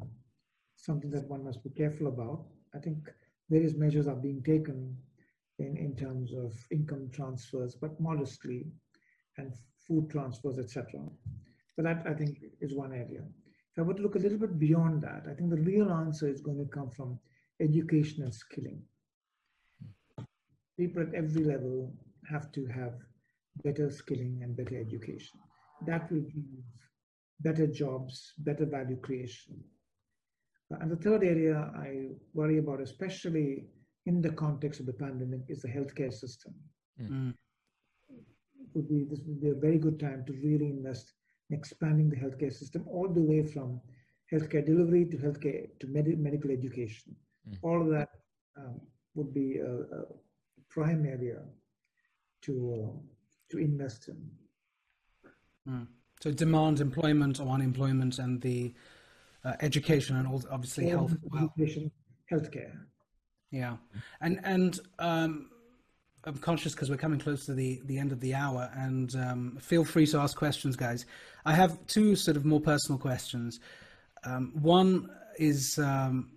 [0.77, 2.45] something that one must be careful about.
[2.75, 3.11] I think
[3.51, 4.97] various measures are being taken
[5.59, 8.67] in, in terms of income transfers, but modestly,
[9.39, 9.53] and
[9.87, 11.01] food transfers, etc.
[11.77, 13.23] But that I think is one area.
[13.73, 16.29] If I were to look a little bit beyond that, I think the real answer
[16.29, 17.19] is going to come from
[17.61, 18.83] education and skilling
[20.79, 21.93] people at every level
[22.29, 22.95] have to have
[23.65, 25.39] better skilling and better education.
[25.87, 26.45] That will give
[27.41, 29.63] better jobs, better value creation.
[30.81, 33.67] And the third area I worry about, especially
[34.07, 36.55] in the context of the pandemic, is the healthcare system.
[37.01, 37.35] Mm.
[38.75, 41.13] Would be, this would be a very good time to really invest
[41.51, 43.81] in expanding the healthcare system all the way from
[44.33, 47.15] healthcare delivery to healthcare to med- medical education.
[47.49, 47.59] Mm.
[47.63, 48.09] All of that
[48.57, 48.81] um,
[49.15, 50.05] would be a, a
[50.71, 51.41] prime area
[52.43, 52.99] to uh,
[53.51, 54.31] to invest in.
[55.69, 55.87] Mm.
[56.21, 58.75] So demand employment or unemployment and the
[59.45, 61.17] uh, education and all, obviously yeah, health.
[61.35, 61.91] Education,
[62.31, 62.41] well.
[62.41, 62.79] healthcare.
[63.51, 63.77] Yeah,
[64.21, 65.51] and and um,
[66.25, 69.59] I'm conscious because we're coming close to the the end of the hour, and um,
[69.61, 71.07] feel free to ask questions, guys.
[71.45, 73.61] I have two sort of more personal questions.
[74.25, 76.31] Um, one is um,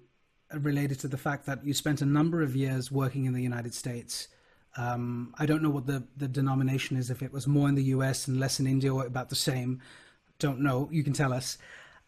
[0.51, 3.73] related to the fact that you spent a number of years working in the United
[3.73, 4.27] States.
[4.77, 7.83] Um, I don't know what the, the denomination is, if it was more in the
[7.83, 9.81] US and less in India or about the same.
[10.39, 10.89] Don't know.
[10.91, 11.57] You can tell us.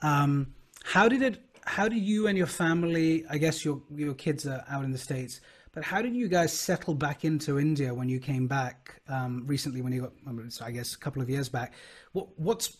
[0.01, 0.53] Um,
[0.84, 4.63] how did it, how did you and your family, I guess your, your kids are
[4.70, 5.41] out in the States,
[5.74, 9.82] but how did you guys settle back into India when you came back um, recently,
[9.82, 10.13] when you got,
[10.61, 11.74] I guess, a couple of years back?
[12.13, 12.78] What, what's,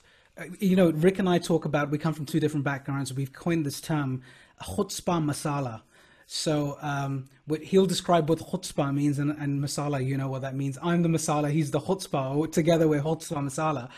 [0.60, 3.14] you know, Rick and I talk about, we come from two different backgrounds.
[3.14, 4.24] We've coined this term
[4.62, 5.82] chutzpah masala.
[6.28, 10.56] So um, what he'll describe what chutzpah means and, and, masala, you know what that
[10.56, 10.78] means.
[10.84, 12.52] I'm the masala, he's the chutzpah.
[12.52, 13.90] Together we're chutzpah masala.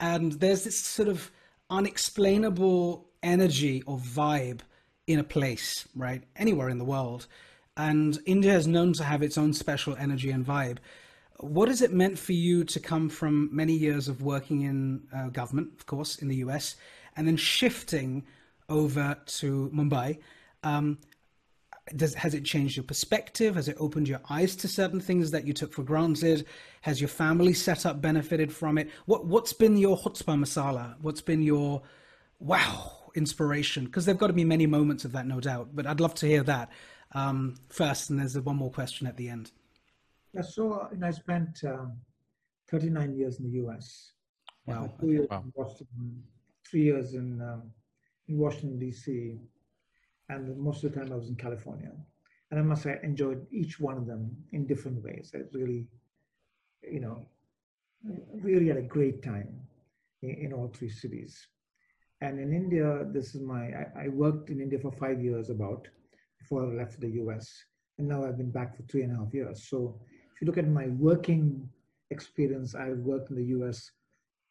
[0.00, 1.30] And there's this sort of
[1.70, 4.60] unexplainable energy or vibe
[5.06, 6.24] in a place, right?
[6.34, 7.28] Anywhere in the world.
[7.76, 10.78] And India is known to have its own special energy and vibe.
[11.38, 15.28] What has it meant for you to come from many years of working in uh,
[15.28, 16.74] government, of course, in the US,
[17.16, 18.26] and then shifting
[18.68, 20.18] over to Mumbai.
[20.64, 20.98] Um,
[21.96, 23.54] does, has it changed your perspective?
[23.54, 26.46] Has it opened your eyes to certain things that you took for granted?
[26.82, 28.90] Has your family setup benefited from it?
[29.06, 30.96] What, what's been your chutzpah masala?
[31.00, 31.82] What's been your
[32.38, 33.84] wow inspiration?
[33.84, 35.70] Because there've got to be many moments of that, no doubt.
[35.74, 36.70] But I'd love to hear that
[37.12, 39.50] um, first, and there's one more question at the end.
[40.32, 41.98] Yeah, so I spent um,
[42.70, 44.12] 39 years in the U.S.
[44.66, 44.92] Wow.
[45.00, 45.42] two years wow.
[45.44, 46.22] in Boston,
[46.68, 47.70] three years in um,
[48.28, 49.38] in Washington, D.C.,
[50.28, 51.92] and most of the time I was in California.
[52.50, 55.32] And I must say, I enjoyed each one of them in different ways.
[55.34, 55.86] I really,
[56.82, 57.26] you know,
[58.40, 59.60] really had a great time
[60.22, 61.46] in, in all three cities.
[62.20, 65.86] And in India, this is my, I, I, worked in India for five years about
[66.40, 67.52] before I left the US.
[67.98, 69.68] And now I've been back for three and a half years.
[69.68, 70.00] So
[70.34, 71.68] if you look at my working
[72.10, 73.90] experience, I've worked in the US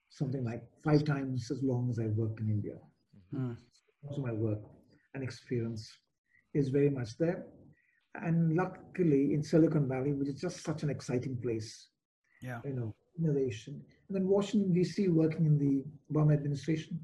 [0.09, 2.77] something like five times as long as I worked in India.
[3.33, 3.57] Mm
[4.03, 4.59] most of my work
[5.13, 5.91] and experience
[6.53, 7.45] is very much there.
[8.15, 11.89] And luckily in Silicon Valley, which is just such an exciting place,
[12.41, 13.81] yeah, you know, innovation.
[14.07, 15.09] And then Washington D.C.
[15.09, 16.99] working in the Obama administration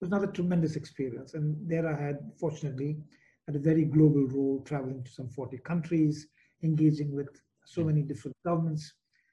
[0.00, 1.34] was another tremendous experience.
[1.34, 2.98] And there I had, fortunately,
[3.46, 6.26] had a very global role, traveling to some 40 countries,
[6.62, 7.28] engaging with
[7.64, 8.92] so many different governments.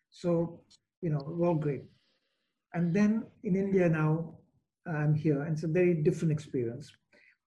[0.10, 0.62] So,
[1.02, 1.84] you know, all great.
[2.74, 4.36] And then in India now,
[4.88, 6.92] I'm here, and it's a very different experience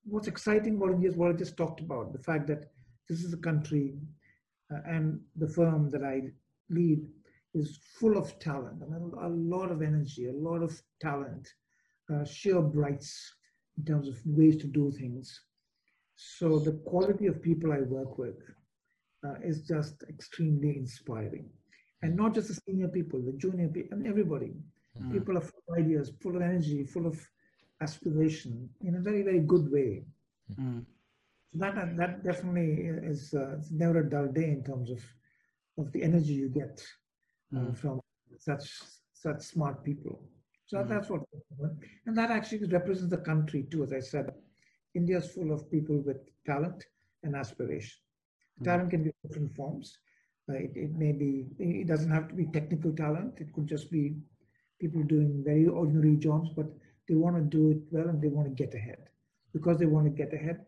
[0.09, 2.71] what's exciting about India what I just talked about the fact that
[3.09, 3.95] this is a country
[4.71, 6.31] uh, and the firm that I
[6.69, 7.01] lead
[7.53, 11.47] is full of talent, I mean, a lot of energy, a lot of talent,
[12.13, 13.33] uh, sheer brights
[13.77, 15.41] in terms of ways to do things.
[16.15, 18.37] So the quality of people I work with
[19.25, 21.49] uh, is just extremely inspiring.
[22.01, 24.53] And not just the senior people, the junior people, and everybody.
[25.01, 25.11] Mm.
[25.11, 27.19] People are full of ideas, full of energy, full of
[27.81, 30.03] aspiration in a very, very good way.
[30.59, 30.85] Mm.
[31.51, 35.01] So that, that definitely is uh, never a dull day in terms of,
[35.77, 36.81] of the energy you get
[37.55, 37.77] uh, mm.
[37.77, 37.99] from
[38.37, 38.81] such,
[39.13, 40.21] such smart people.
[40.65, 40.89] So mm.
[40.89, 41.21] that's what,
[42.05, 43.83] and that actually represents the country too.
[43.83, 44.31] As I said,
[44.93, 46.85] India is full of people with talent
[47.23, 47.97] and aspiration.
[48.61, 48.65] Mm.
[48.65, 49.97] Talent can be different forms.
[50.49, 53.35] Uh, it, it may be, it doesn't have to be technical talent.
[53.37, 54.15] It could just be
[54.79, 56.67] people doing very ordinary jobs, but
[57.09, 59.09] they want to do it well and they want to get ahead.
[59.51, 60.65] Because they want to get ahead,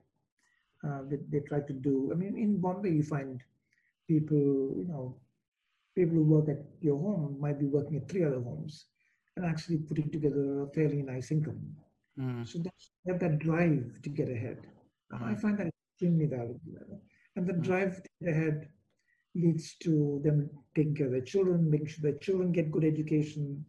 [0.84, 3.42] uh, they, they try to do, I mean, in Bombay, you find
[4.08, 5.16] people, you know,
[5.96, 8.86] people who work at your home might be working at three other homes
[9.36, 11.62] and actually putting together a fairly nice income.
[12.20, 12.48] Mm.
[12.48, 14.66] So they have that drive to get ahead.
[15.14, 15.32] Mm.
[15.32, 16.60] I find that extremely valuable.
[17.36, 17.62] And the mm.
[17.62, 18.70] drive to get ahead
[19.36, 23.64] leads to them taking care of their children, making sure their children get good education.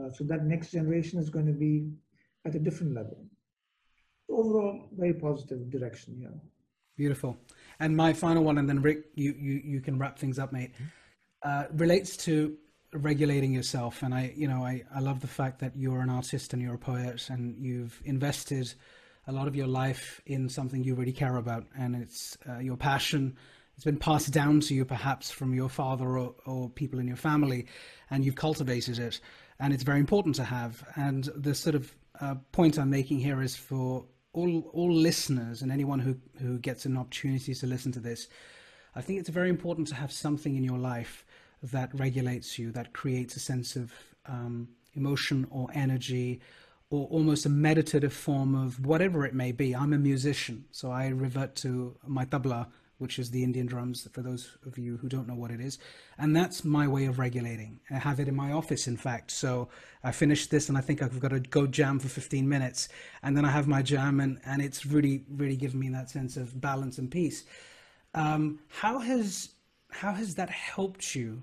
[0.00, 1.90] Uh, so that next generation is going to be
[2.46, 3.24] at a different level.
[4.30, 6.32] Overall, very positive direction here.
[6.96, 7.36] Beautiful.
[7.80, 10.72] And my final one, and then Rick, you you you can wrap things up, mate.
[11.42, 12.56] Uh, relates to
[12.92, 16.52] regulating yourself, and I, you know, I I love the fact that you're an artist
[16.52, 18.72] and you're a poet, and you've invested
[19.26, 22.76] a lot of your life in something you really care about, and it's uh, your
[22.76, 23.36] passion
[23.80, 27.16] it's been passed down to you perhaps from your father or, or people in your
[27.16, 27.66] family,
[28.10, 29.20] and you've cultivated it,
[29.60, 30.84] and it's very important to have.
[30.96, 35.70] And the sort of uh, point I'm making here is for all all listeners and
[35.70, 38.28] anyone who who gets an opportunity to listen to this.
[38.94, 41.24] I think it's very important to have something in your life
[41.62, 43.92] that regulates you, that creates a sense of
[44.26, 46.40] um, emotion or energy
[46.90, 49.76] or almost a meditative form of whatever it may be.
[49.76, 52.66] I'm a musician, so I revert to my tabla
[53.00, 55.78] which is the Indian drums, for those of you who don't know what it is.
[56.18, 57.80] And that's my way of regulating.
[57.90, 59.30] I have it in my office, in fact.
[59.30, 59.68] So
[60.04, 62.88] I finish this and I think I've got to go jam for 15 minutes.
[63.22, 66.36] And then I have my jam, and, and it's really, really given me that sense
[66.36, 67.44] of balance and peace.
[68.14, 69.50] Um, how, has,
[69.90, 71.42] how has that helped you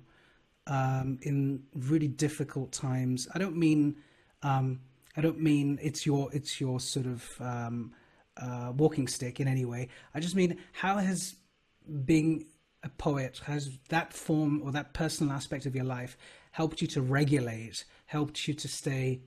[0.66, 3.28] um, in really difficult times?
[3.34, 3.96] I don't mean.
[4.42, 4.80] Um,
[5.18, 7.92] I don't mean it's your it's your sort of um,
[8.36, 9.88] uh, walking stick in any way.
[10.14, 11.34] I just mean how has
[12.04, 12.46] being
[12.82, 16.16] a poet has that form or that personal aspect of your life
[16.52, 19.20] helped you to regulate, helped you to stay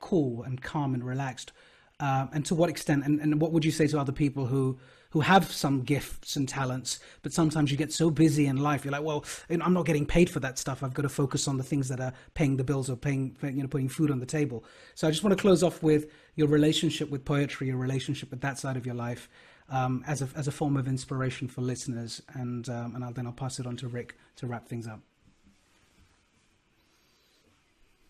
[0.00, 1.52] cool and calm and relaxed?
[2.00, 3.04] Uh, and to what extent?
[3.04, 4.78] And, and what would you say to other people who
[5.12, 8.92] who have some gifts and talents, but sometimes you get so busy in life, you're
[8.92, 10.82] like, well, I'm not getting paid for that stuff.
[10.82, 13.62] I've got to focus on the things that are paying the bills or paying, you
[13.62, 14.64] know, putting food on the table.
[14.94, 18.40] So I just want to close off with your relationship with poetry, your relationship with
[18.40, 19.28] that side of your life,
[19.72, 23.26] um, as a as a form of inspiration for listeners, and um, and I'll, then
[23.26, 25.00] I'll pass it on to Rick to wrap things up.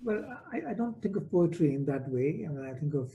[0.04, 2.44] Well, I, I don't think of poetry in that way.
[2.46, 3.12] I mean, I think of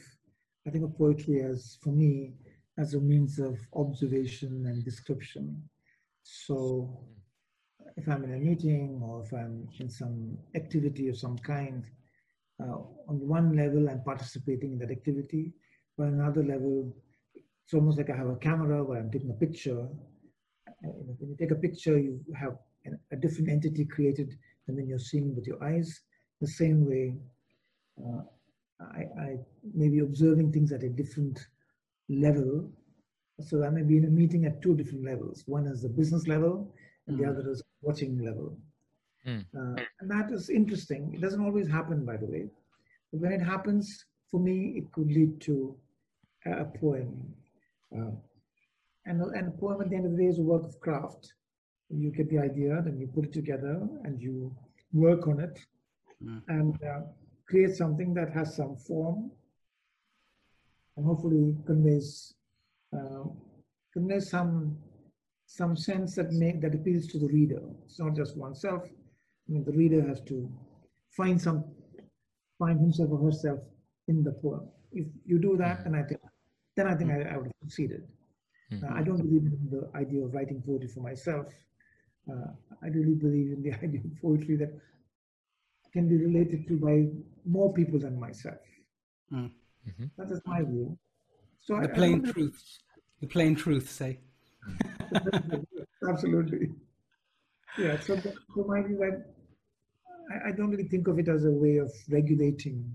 [0.68, 2.34] I think of poetry as, for me,
[2.78, 5.64] as a means of observation and description.
[6.24, 7.00] So,
[7.96, 11.86] if I'm in a meeting or if I'm in some activity of some kind,
[12.62, 15.54] uh, on one level, I'm participating in that activity.
[15.98, 16.94] But on another level,
[17.68, 19.90] it's almost like I have a camera where I'm taking a picture.
[20.82, 22.56] When you take a picture, you have
[23.12, 26.00] a different entity created than when you're seeing with your eyes.
[26.40, 27.16] The same way,
[28.02, 28.22] uh,
[28.80, 29.36] I, I
[29.74, 31.46] may be observing things at a different
[32.08, 32.72] level.
[33.42, 35.44] So I may be in a meeting at two different levels.
[35.46, 36.74] One is the business level,
[37.08, 37.20] and mm.
[37.20, 37.38] the hmm.
[37.38, 38.58] other is watching level.
[39.28, 39.46] Mm.
[39.54, 41.12] Uh, and that is interesting.
[41.14, 42.46] It doesn't always happen, by the way.
[43.12, 45.76] But when it happens, for me, it could lead to
[46.46, 47.34] a poem
[47.96, 48.12] uh,
[49.06, 51.34] and, and a poem at the end of the day is a work of craft.
[51.90, 54.54] You get the idea, then you put it together and you
[54.92, 55.58] work on it
[56.24, 56.42] mm.
[56.50, 57.02] and uh,
[57.48, 59.32] create something that has some form
[60.98, 62.34] and hopefully conveys
[62.94, 63.24] uh,
[63.94, 64.78] conveys some
[65.46, 67.62] some sense that make that appeals to the reader.
[67.86, 68.84] It's not just oneself.
[68.86, 70.52] I mean, the reader has to
[71.12, 71.64] find some
[72.60, 73.60] find himself or herself
[74.08, 74.68] in the poem.
[74.92, 76.17] If you do that, then I think
[76.78, 78.04] then I think I, I would have succeeded.
[78.72, 78.86] Mm-hmm.
[78.86, 81.48] Uh, I don't believe in the idea of writing poetry for myself.
[82.30, 82.52] Uh,
[82.84, 84.72] I really believe in the idea of poetry that
[85.92, 87.08] can be related to by
[87.46, 88.62] more people than myself.
[89.34, 90.06] Mm-hmm.
[90.18, 90.98] That is my view.
[91.62, 92.62] So the I, plain I truth,
[93.22, 94.20] the plain truth, say.
[96.08, 96.72] Absolutely.
[97.80, 98.00] Yeah.
[98.00, 101.92] So, so my view, I, I don't really think of it as a way of
[102.10, 102.94] regulating.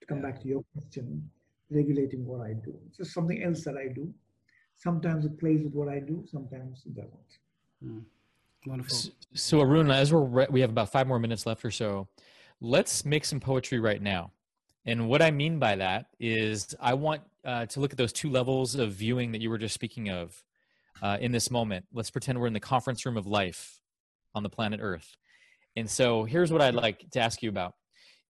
[0.00, 1.28] To come back to your question,
[1.70, 2.74] regulating what I do.
[2.88, 4.12] It's just something else that I do.
[4.76, 7.38] Sometimes it plays with what I do, sometimes it doesn't.
[7.84, 8.02] Mm.
[8.66, 8.96] Wonderful.
[8.96, 12.08] So, so Arun, as we're re- we have about five more minutes left or so,
[12.60, 14.32] let's make some poetry right now.
[14.84, 18.30] And what I mean by that is, I want uh, to look at those two
[18.30, 20.44] levels of viewing that you were just speaking of
[21.02, 21.86] uh, in this moment.
[21.92, 23.80] Let's pretend we're in the conference room of life
[24.34, 25.16] on the planet Earth.
[25.76, 27.74] And so, here's what I'd like to ask you about: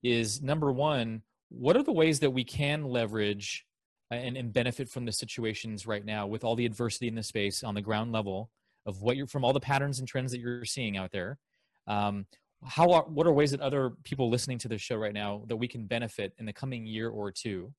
[0.03, 3.64] is number one, what are the ways that we can leverage
[4.11, 7.22] uh, and, and benefit from the situations right now with all the adversity in the
[7.22, 8.51] space on the ground level
[8.84, 11.38] of what you're from all the patterns and trends that you're seeing out there
[11.86, 12.26] um,
[12.64, 15.57] how are, what are ways that other people listening to this show right now that
[15.57, 17.72] we can benefit in the coming year or two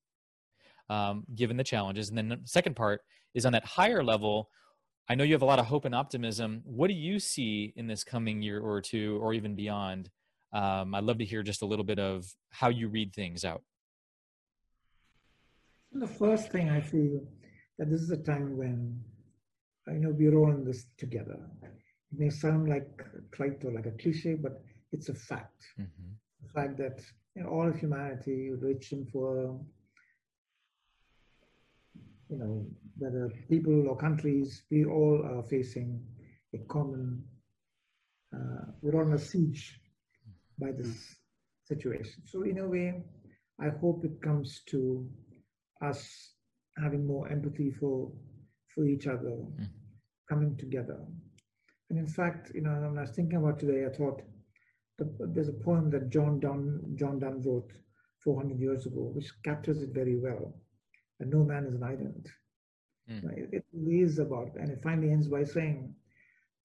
[0.89, 3.01] um, given the challenges and then the second part
[3.34, 4.49] is on that higher level
[5.09, 6.61] I know you have a lot of hope and optimism.
[6.65, 10.09] What do you see in this coming year or two, or even beyond?
[10.54, 13.64] Um, I'd love to hear just a little bit of how you read things out.
[15.91, 17.22] The first thing I feel
[17.78, 19.02] that this is a time when
[19.88, 21.39] I know we're all in this together.
[21.64, 25.64] It may sound like a trite or like a cliche, but it's a fact.
[25.80, 26.12] Mm-hmm.
[26.43, 27.02] The fact that
[27.36, 29.60] you know, all of humanity, rich and poor,
[32.30, 32.66] you know,
[32.98, 36.02] whether people or countries, we all are facing
[36.54, 37.24] a common,
[38.36, 39.80] uh, we're on a siege
[40.60, 41.16] by this mm.
[41.66, 42.24] situation.
[42.26, 43.03] So in a way,
[43.60, 45.08] I hope it comes to
[45.82, 46.34] us
[46.78, 48.12] having more empathy for
[48.74, 49.68] for each other, mm.
[50.30, 50.99] coming together.
[51.89, 54.22] And in fact, you know, when I was thinking about today, I thought
[54.97, 57.72] the, there's a poem that John Donne John Donne wrote
[58.24, 60.53] 400 years ago, which captures it very well.
[61.20, 62.30] And no man is an island.
[63.10, 63.24] Mm.
[63.24, 63.47] Right?
[63.51, 65.95] It really about, and it finally ends by saying,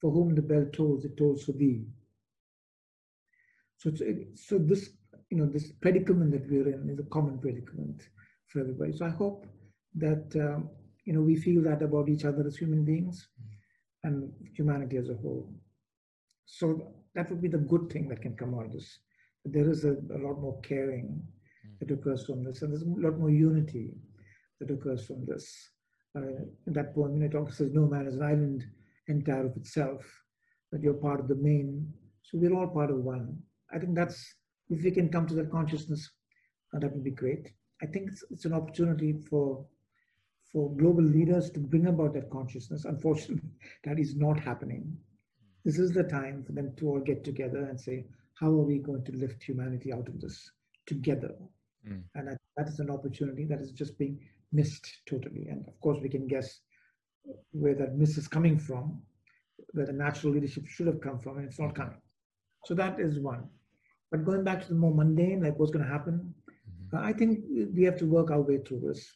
[0.01, 1.87] "For whom the bell tolls, it tolls for thee."
[3.83, 4.91] So, it, so this,
[5.31, 8.09] you know, this predicament that we're in is a common predicament
[8.47, 8.93] for everybody.
[8.93, 9.47] So I hope
[9.97, 10.71] that um,
[11.05, 13.27] you know we feel that about each other as human beings
[14.05, 15.53] and humanity as a whole.
[16.47, 19.01] So that would be the good thing that can come out of this.
[19.45, 21.21] There is a, a lot more caring
[21.81, 23.95] that occurs from this, and there's a lot more unity
[24.61, 25.71] that occurs from this.
[26.17, 28.65] Uh, in that poem, you know, talks says, "No man is an island
[29.09, 30.05] entire of itself;
[30.71, 31.93] that you're part of the main.
[32.23, 34.35] So we're all part of one." I think that's
[34.69, 36.11] if we can come to that consciousness,
[36.75, 37.53] uh, that would be great.
[37.83, 39.65] I think it's, it's an opportunity for
[40.53, 42.85] for global leaders to bring about that consciousness.
[42.85, 43.49] Unfortunately,
[43.85, 44.97] that is not happening.
[45.65, 48.05] This is the time for them to all get together and say,
[48.35, 50.51] how are we going to lift humanity out of this
[50.87, 51.35] together?
[51.89, 52.03] Mm.
[52.15, 54.19] And that, that is an opportunity that is just being
[54.53, 55.47] missed totally.
[55.49, 56.61] And of course, we can guess
[57.53, 59.01] where that miss is coming from,
[59.73, 62.01] where the natural leadership should have come from, and it's not coming.
[62.65, 63.49] So that is one.
[64.13, 66.35] But going back to the more mundane, like what's going to happen,
[66.93, 66.97] mm-hmm.
[66.99, 67.41] I think
[67.75, 69.11] we have to work our way through this.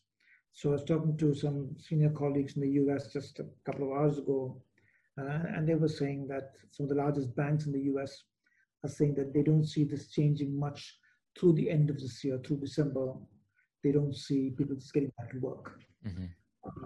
[0.53, 3.99] So I was talking to some senior colleagues in the US just a couple of
[3.99, 4.63] hours ago,
[5.21, 8.25] uh, and they were saying that some of the largest banks in the US
[8.85, 10.99] are saying that they don't see this changing much
[11.39, 13.13] through the end of this year, through December.
[13.85, 15.79] They don't see people just getting back to work.
[16.07, 16.25] Mm-hmm.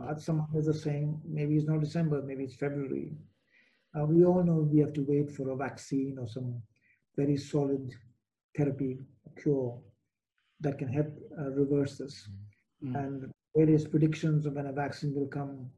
[0.03, 3.13] Uh, some others are saying maybe it's not December, maybe it's February.
[3.97, 6.61] Uh, we all know we have to wait for a vaccine or some
[7.23, 7.85] very solid
[8.57, 8.93] therapy
[9.41, 9.79] cure
[10.61, 12.29] that can help uh, reverse this.
[12.85, 12.97] Mm-hmm.
[12.97, 15.71] And various predictions of when a vaccine will come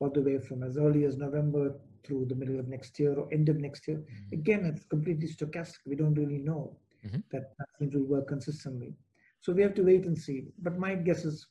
[0.00, 1.74] all the way from as early as November
[2.04, 3.98] through the middle of next year or end of next year.
[3.98, 4.34] Mm-hmm.
[4.40, 5.78] Again, it's completely stochastic.
[5.86, 7.20] We don't really know mm-hmm.
[7.32, 8.94] that vaccines will work consistently.
[9.40, 10.44] So we have to wait and see.
[10.62, 11.46] But my guess is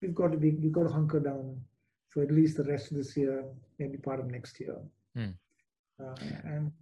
[0.00, 1.60] we've got to be we've got to hunker down
[2.10, 3.44] for at least the rest of this year,
[3.78, 4.76] maybe part of next year,
[5.16, 5.32] mm.
[6.02, 6.14] uh,
[6.44, 6.72] and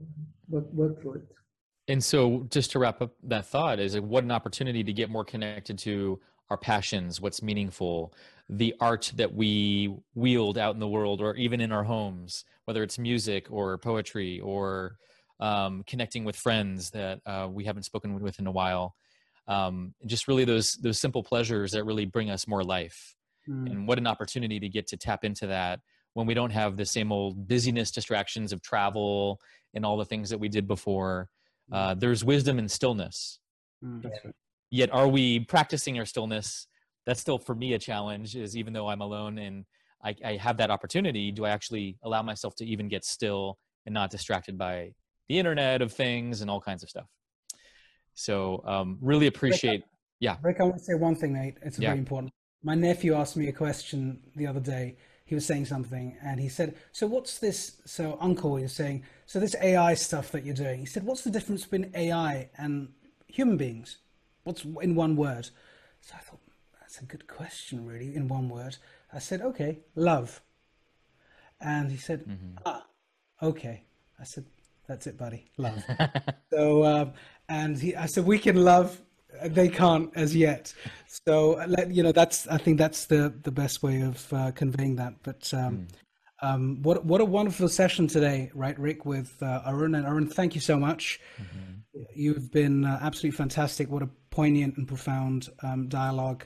[0.49, 1.27] work work through it.
[1.89, 5.25] And so, just to wrap up that thought, is what an opportunity to get more
[5.25, 6.21] connected to
[6.51, 8.13] our passions, what's meaningful,
[8.49, 12.83] the art that we wield out in the world, or even in our homes, whether
[12.83, 14.99] it's music or poetry or
[15.41, 18.95] um, connecting with friends that uh, we haven't spoken with in a while.
[19.47, 23.17] Um, just really those those simple pleasures that really bring us more life.
[23.49, 23.71] Mm.
[23.71, 25.81] And what an opportunity to get to tap into that
[26.13, 29.41] when we don't have the same old busyness distractions of travel
[29.73, 31.31] and all the things that we did before
[31.73, 33.39] uh, there's wisdom in stillness.
[33.85, 34.35] Mm, right.
[34.71, 36.67] Yet, are we practicing our stillness?
[37.07, 38.37] That's still for me a challenge.
[38.37, 39.65] Is even though I'm alone and
[40.05, 43.95] I, I have that opportunity, do I actually allow myself to even get still and
[43.95, 44.93] not distracted by
[45.29, 47.07] the internet of things and all kinds of stuff?
[48.15, 49.81] So, um, really appreciate.
[49.81, 49.85] Rick,
[50.21, 51.57] yeah, Rick, I want to say one thing, Nate.
[51.63, 51.91] It's yeah.
[51.91, 52.33] very important.
[52.63, 54.97] My nephew asked me a question the other day
[55.29, 57.83] he was saying something and he said, So what's this?
[57.85, 61.31] So, Uncle is saying, So this AI stuff that you're doing, he said, What's the
[61.31, 62.89] difference between AI and
[63.27, 63.99] human beings?
[64.45, 65.51] What's in one word?
[66.01, 66.41] So I thought,
[66.81, 68.79] That's a good question, really, in one word.
[69.13, 70.41] I said, Okay, love.
[71.61, 72.57] And he said, mm-hmm.
[72.65, 72.87] Ah,
[73.43, 73.83] okay.
[74.19, 74.47] I said,
[74.87, 75.85] That's it, buddy, love.
[76.51, 77.13] so, um,
[77.51, 78.99] and he, I said, We can love
[79.45, 80.73] they can't as yet.
[81.27, 85.15] So you know, that's I think that's the the best way of uh, conveying that.
[85.23, 85.89] But um, mm.
[86.43, 90.29] um, what what a wonderful session today, right, Rick, with uh, Arun and Arun.
[90.29, 91.21] Thank you so much.
[91.41, 92.03] Mm-hmm.
[92.15, 93.91] You've been uh, absolutely fantastic.
[93.91, 96.45] What a poignant and profound um, dialogue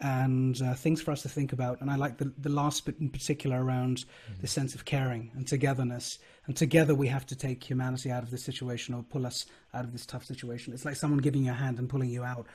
[0.00, 1.80] and uh, things for us to think about.
[1.80, 4.40] And I like the, the last bit in particular around mm-hmm.
[4.40, 6.18] the sense of caring and togetherness.
[6.46, 9.84] And together we have to take humanity out of this situation or pull us out
[9.84, 10.72] of this tough situation.
[10.74, 12.46] It's like someone giving you a hand and pulling you out.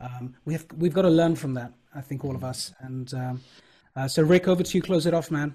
[0.00, 1.72] Um, we have we've got to learn from that.
[1.94, 2.72] I think all of us.
[2.80, 3.40] And um,
[3.96, 4.82] uh, so, Rick, over to you.
[4.82, 5.54] Close it off, man.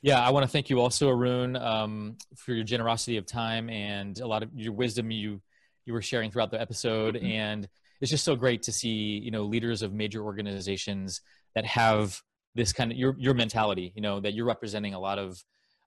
[0.00, 4.18] Yeah, I want to thank you also, Arun, um, for your generosity of time and
[4.20, 5.40] a lot of your wisdom you
[5.84, 7.14] you were sharing throughout the episode.
[7.14, 7.26] Mm-hmm.
[7.26, 7.68] And
[8.00, 11.20] it's just so great to see you know leaders of major organizations
[11.54, 12.20] that have
[12.54, 13.92] this kind of your your mentality.
[13.94, 15.42] You know that you're representing a lot of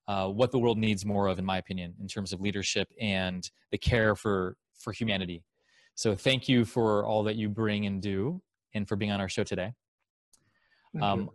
[0.08, 3.50] uh, what the world needs more of, in my opinion, in terms of leadership and
[3.72, 5.44] the care for for humanity.
[5.96, 8.42] So thank you for all that you bring and do,
[8.74, 9.74] and for being on our show today.
[11.02, 11.30] Um,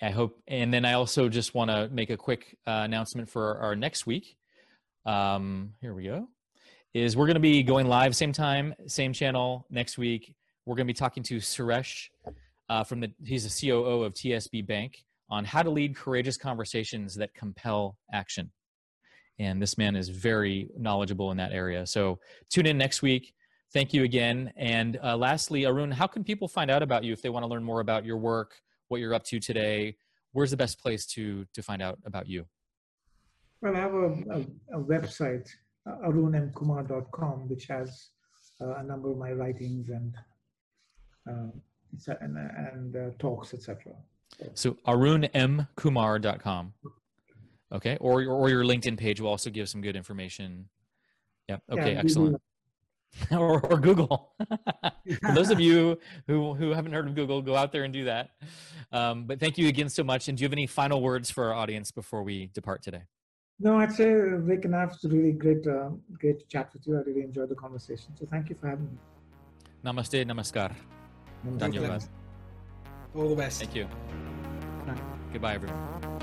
[0.00, 3.58] I hope, and then I also just want to make a quick uh, announcement for
[3.58, 4.36] our next week.
[5.04, 6.28] Um, here we go.
[6.94, 10.34] Is we're going to be going live same time, same channel next week.
[10.66, 12.08] We're going to be talking to Suresh
[12.68, 13.12] uh, from the.
[13.24, 18.50] He's the COO of TSB Bank on how to lead courageous conversations that compel action.
[19.38, 21.86] And this man is very knowledgeable in that area.
[21.86, 22.18] So
[22.50, 23.34] tune in next week.
[23.72, 24.52] Thank you again.
[24.56, 27.48] And uh, lastly, Arun, how can people find out about you if they want to
[27.48, 28.54] learn more about your work,
[28.88, 29.96] what you're up to today?
[30.32, 32.46] Where's the best place to to find out about you?
[33.60, 35.48] Well, I have a, a, a website,
[35.86, 38.10] arunmkumar.com, which has
[38.60, 40.14] uh, a number of my writings and
[41.28, 41.50] uh,
[42.20, 43.92] and, and uh, talks, etc.
[44.54, 46.72] So arunmkumar.com.
[47.70, 50.68] Okay, or or your LinkedIn page will also give some good information.
[51.48, 51.62] Yep.
[51.72, 51.92] Okay.
[51.92, 52.40] Yeah, excellent.
[53.30, 54.32] or, or Google.
[55.22, 58.04] For those of you who who haven't heard of Google, go out there and do
[58.04, 58.30] that.
[58.92, 60.28] Um, but thank you again so much.
[60.28, 63.02] And do you have any final words for our audience before we depart today?
[63.60, 66.86] No, I'd say Vic and I have a really great, uh, great to chat with
[66.86, 66.96] you.
[66.96, 68.14] I really enjoyed the conversation.
[68.16, 68.98] So thank you for having me.
[69.84, 70.72] Namaste, namaskar.
[73.18, 73.58] All the best.
[73.58, 73.88] Thank you.
[75.32, 76.17] Goodbye, everyone.